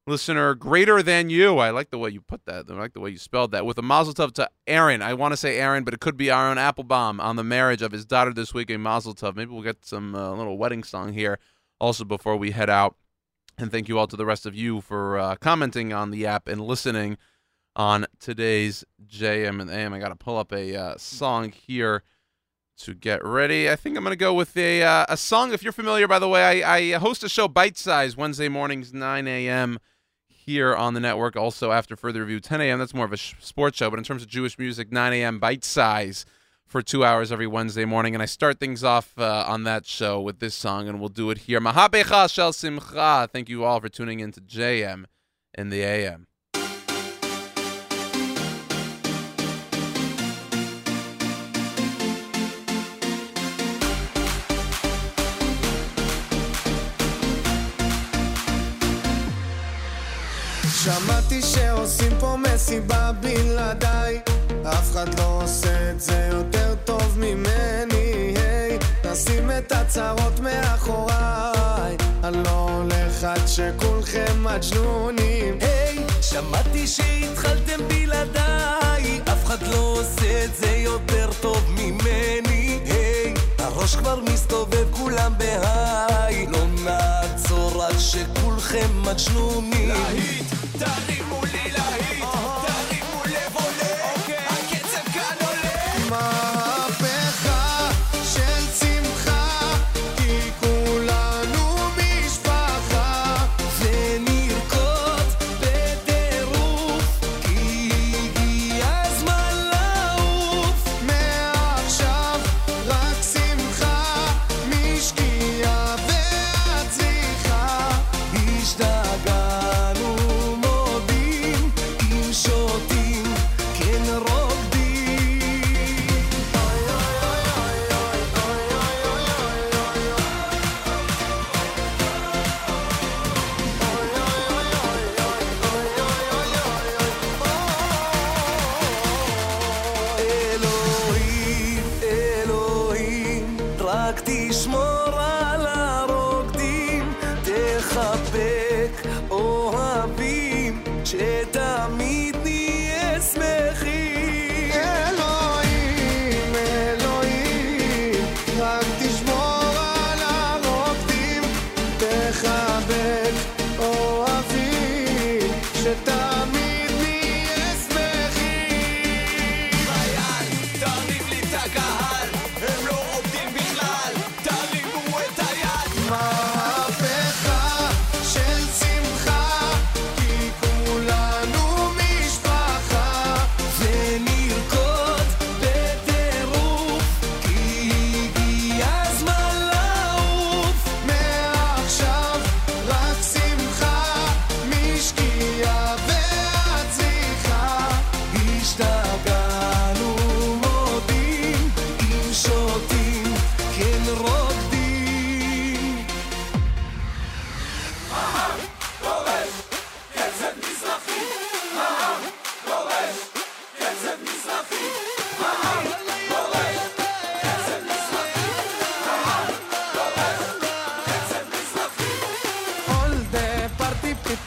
[0.06, 1.58] Listener, greater than you.
[1.58, 2.66] I like the way you put that.
[2.70, 3.66] I like the way you spelled that.
[3.66, 5.02] With a mazel tov to Aaron.
[5.02, 7.90] I want to say Aaron, but it could be Aaron Applebaum on the marriage of
[7.90, 8.70] his daughter this week.
[8.70, 9.34] A mazel tov.
[9.34, 11.40] Maybe we'll get some uh, little wedding song here
[11.80, 12.94] also before we head out.
[13.60, 16.48] And thank you all to the rest of you for uh, commenting on the app
[16.48, 17.18] and listening
[17.76, 19.92] on today's JM and AM.
[19.92, 22.02] I got to pull up a uh, song here
[22.78, 23.68] to get ready.
[23.68, 25.52] I think I'm going to go with a uh, a song.
[25.52, 28.94] If you're familiar, by the way, I, I host a show, Bite Size, Wednesday mornings,
[28.94, 29.78] 9 a.m.
[30.26, 31.36] here on the network.
[31.36, 32.78] Also, after further review, 10 a.m.
[32.78, 35.38] That's more of a sh- sports show, but in terms of Jewish music, 9 a.m.
[35.38, 36.24] Bite Size
[36.69, 38.15] for two hours every Wednesday morning.
[38.15, 41.29] And I start things off uh, on that show with this song, and we'll do
[41.31, 41.59] it here.
[41.59, 43.29] Mahabecha Shel Simcha.
[43.31, 45.05] Thank you all for tuning in to JM
[45.57, 46.27] in the AM.
[60.85, 64.21] שמעתי שעושים פה מסיבה בלעדיי
[64.66, 68.78] אף אחד לא עושה את זה יותר טוב ממני היי.
[69.04, 71.96] נשים את הצרות מאחוריי.
[72.24, 80.56] אני לא הולך עד שכולכם מג'נונים היי, שמעתי שהתחלתם בלעדיי, אף אחד לא עושה את
[80.56, 82.80] זה יותר טוב ממני.
[82.84, 89.88] היי, הראש כבר מסתובב כולם בהיי, לא נעצור עד שכולכם מג'נונים.
[89.88, 90.46] להיט,
[90.78, 92.09] תרימו לי להיט,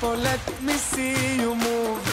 [0.04, 2.13] people, let me see you move.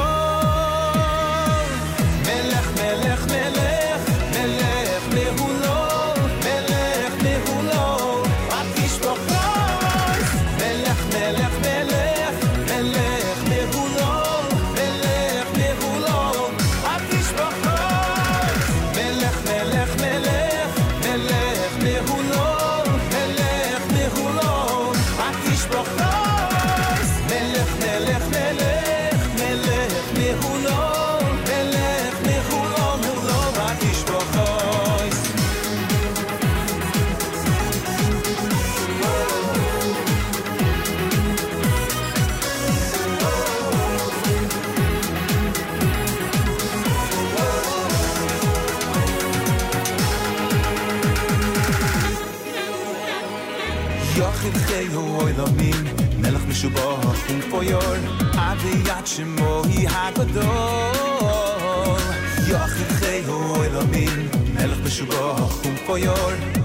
[65.90, 66.12] משובח ומפויר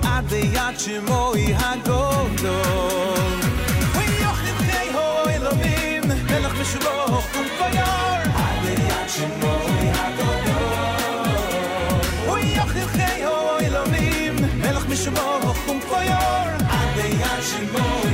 [0.04, 2.30] עד יד שמוי הגדול
[3.94, 7.84] ויוחיד חי הוי דמים מלך משובח ומפויר
[8.36, 10.52] עד יד שמוי הגדול
[12.34, 16.16] ויוחיד חי הוי דמים מלך משובח ומפויר
[16.70, 18.05] עד יד שמוי הגדול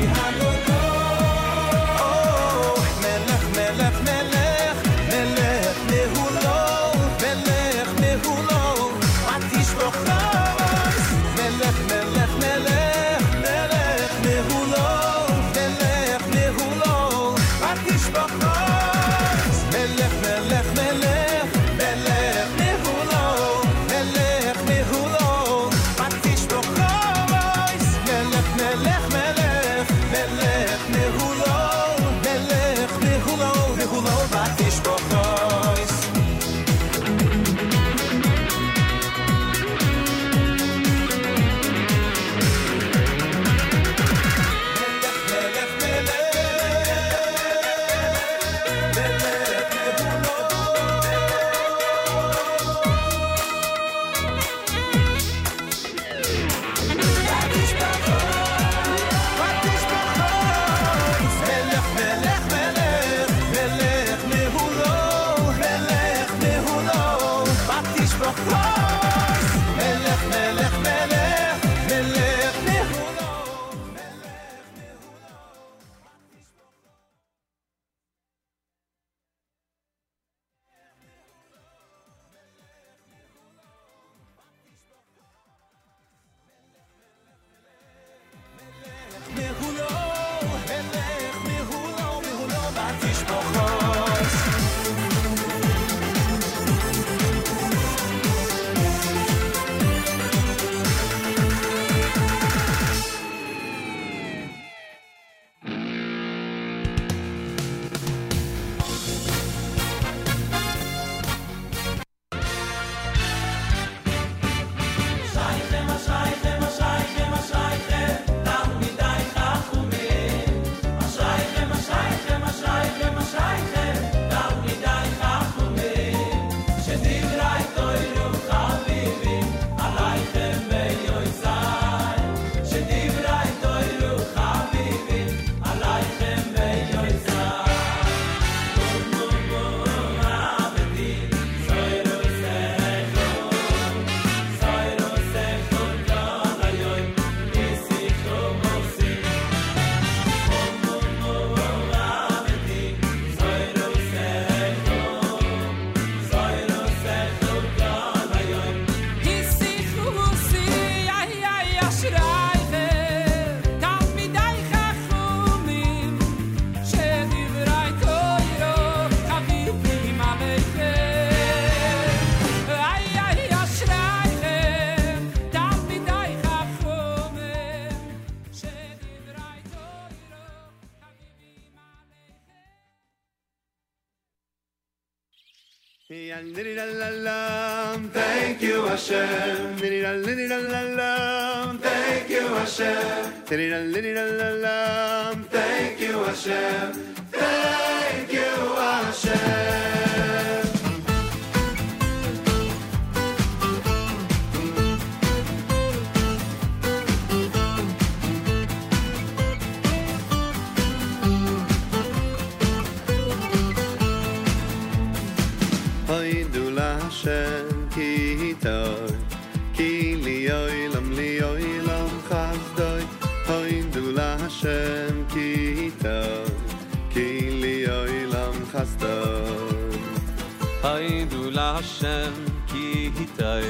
[233.38, 233.66] tay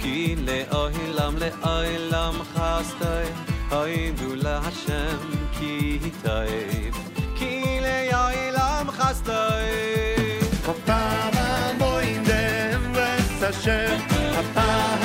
[0.00, 3.26] ki le oilam le oilam khastay
[3.72, 5.20] hay du la hashem
[5.56, 5.74] ki
[6.24, 6.52] tay
[7.38, 7.52] ki
[7.86, 9.68] le oilam khastay
[10.66, 11.02] papa
[11.36, 11.50] ma
[11.80, 13.78] moindem vesa
[14.36, 14.99] papa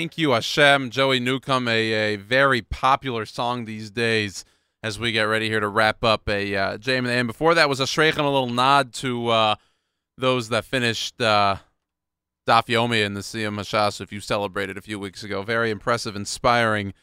[0.00, 0.88] Thank you, Hashem.
[0.88, 4.46] Joey Newcomb, a, a very popular song these days
[4.82, 7.26] as we get ready here to wrap up a uh, JM and.
[7.26, 9.54] Before that was a Shreich and a little nod to uh,
[10.16, 11.56] those that finished uh,
[12.46, 15.42] in the Siyam Hashas if you celebrated a few weeks ago.
[15.42, 16.94] Very impressive, inspiring,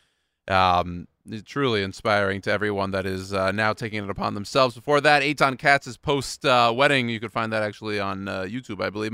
[0.47, 1.07] um,
[1.45, 4.73] truly inspiring to everyone that is uh, now taking it upon themselves.
[4.73, 7.09] Before that, Eitan Katz's post uh, wedding.
[7.09, 9.11] You could find that actually on uh, YouTube, I believe.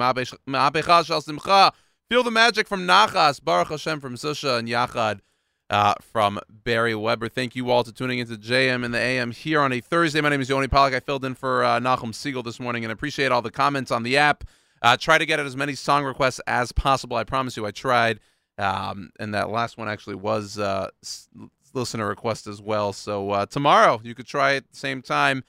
[2.10, 5.22] Feel the magic from Nachas, Baruch Hashem from Susha, and Yachad
[5.70, 7.30] uh, from Barry Weber.
[7.30, 10.20] Thank you all to tuning into JM and the AM here on a Thursday.
[10.22, 10.94] My name is Yoni Pollock.
[10.94, 14.04] I filled in for uh, Nachum Segal this morning and appreciate all the comments on
[14.04, 14.44] the app.
[14.82, 17.16] Uh, try to get as many song requests as possible.
[17.16, 18.20] I promise you, I tried.
[18.58, 20.90] Um, and that last one actually was uh,
[21.74, 22.94] listener request as well.
[22.94, 25.44] So uh, tomorrow you could try it at the same time,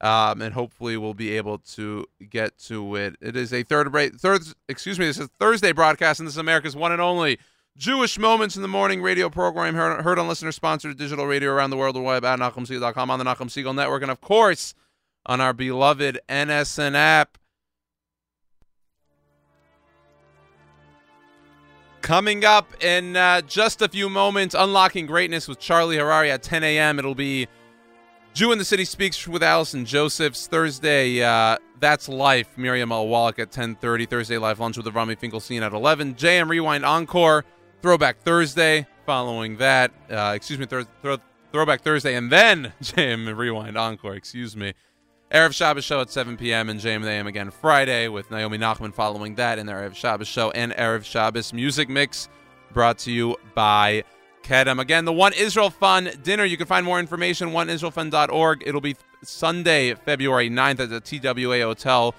[0.00, 3.16] um, and hopefully we'll be able to get to it.
[3.20, 6.76] It is a third third, excuse me, this is Thursday broadcast, and this is America's
[6.76, 7.38] one and only
[7.76, 11.70] Jewish Moments in the Morning radio program heard, heard on listener sponsored digital radio around
[11.70, 14.74] the world, web at NachumSegal.com, on the Nachum Segal Network, and of course
[15.26, 17.38] on our beloved NSN app.
[22.00, 26.62] Coming up in uh, just a few moments, Unlocking Greatness with Charlie Harary at 10
[26.62, 27.00] a.m.
[27.00, 27.48] It'll be
[28.36, 30.46] Jew in the City Speaks with Allison Josephs.
[30.46, 33.08] Thursday, uh, That's Life, Miriam L.
[33.08, 34.06] Wallach at 10.30.
[34.06, 36.16] Thursday, Live Lunch with Rami Finkelstein at 11.
[36.16, 37.46] JM Rewind Encore,
[37.80, 38.86] Throwback Thursday.
[39.06, 41.16] Following that, uh, excuse me, thro- throw,
[41.50, 44.74] Throwback Thursday, and then JM Rewind Encore, excuse me.
[45.32, 46.68] Erev Shabbos show at 7 p.m.
[46.68, 50.28] and JM and AM again Friday with Naomi Nachman following that in the Erev Shabbos
[50.28, 52.28] show and Erev Shabbos music mix
[52.74, 54.04] brought to you by
[54.46, 54.80] Kedem.
[54.80, 56.44] Again, the One Israel Fund dinner.
[56.44, 58.62] You can find more information oneisraelfund.org.
[58.64, 58.94] It'll be
[59.24, 62.14] Sunday, February 9th at the TWA Hotel.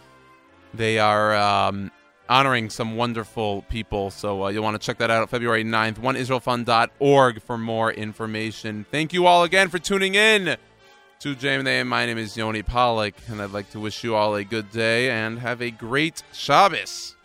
[0.73, 1.89] They are um,
[2.27, 7.41] honoring some wonderful people, so uh, you'll want to check that out February 9th, oneisraelfund.org
[7.41, 8.85] for more information.
[8.91, 10.57] Thank you all again for tuning in
[11.19, 11.87] to JMA.
[11.87, 15.09] My name is Yoni Pollock, and I'd like to wish you all a good day
[15.09, 17.15] and have a great Shabbos.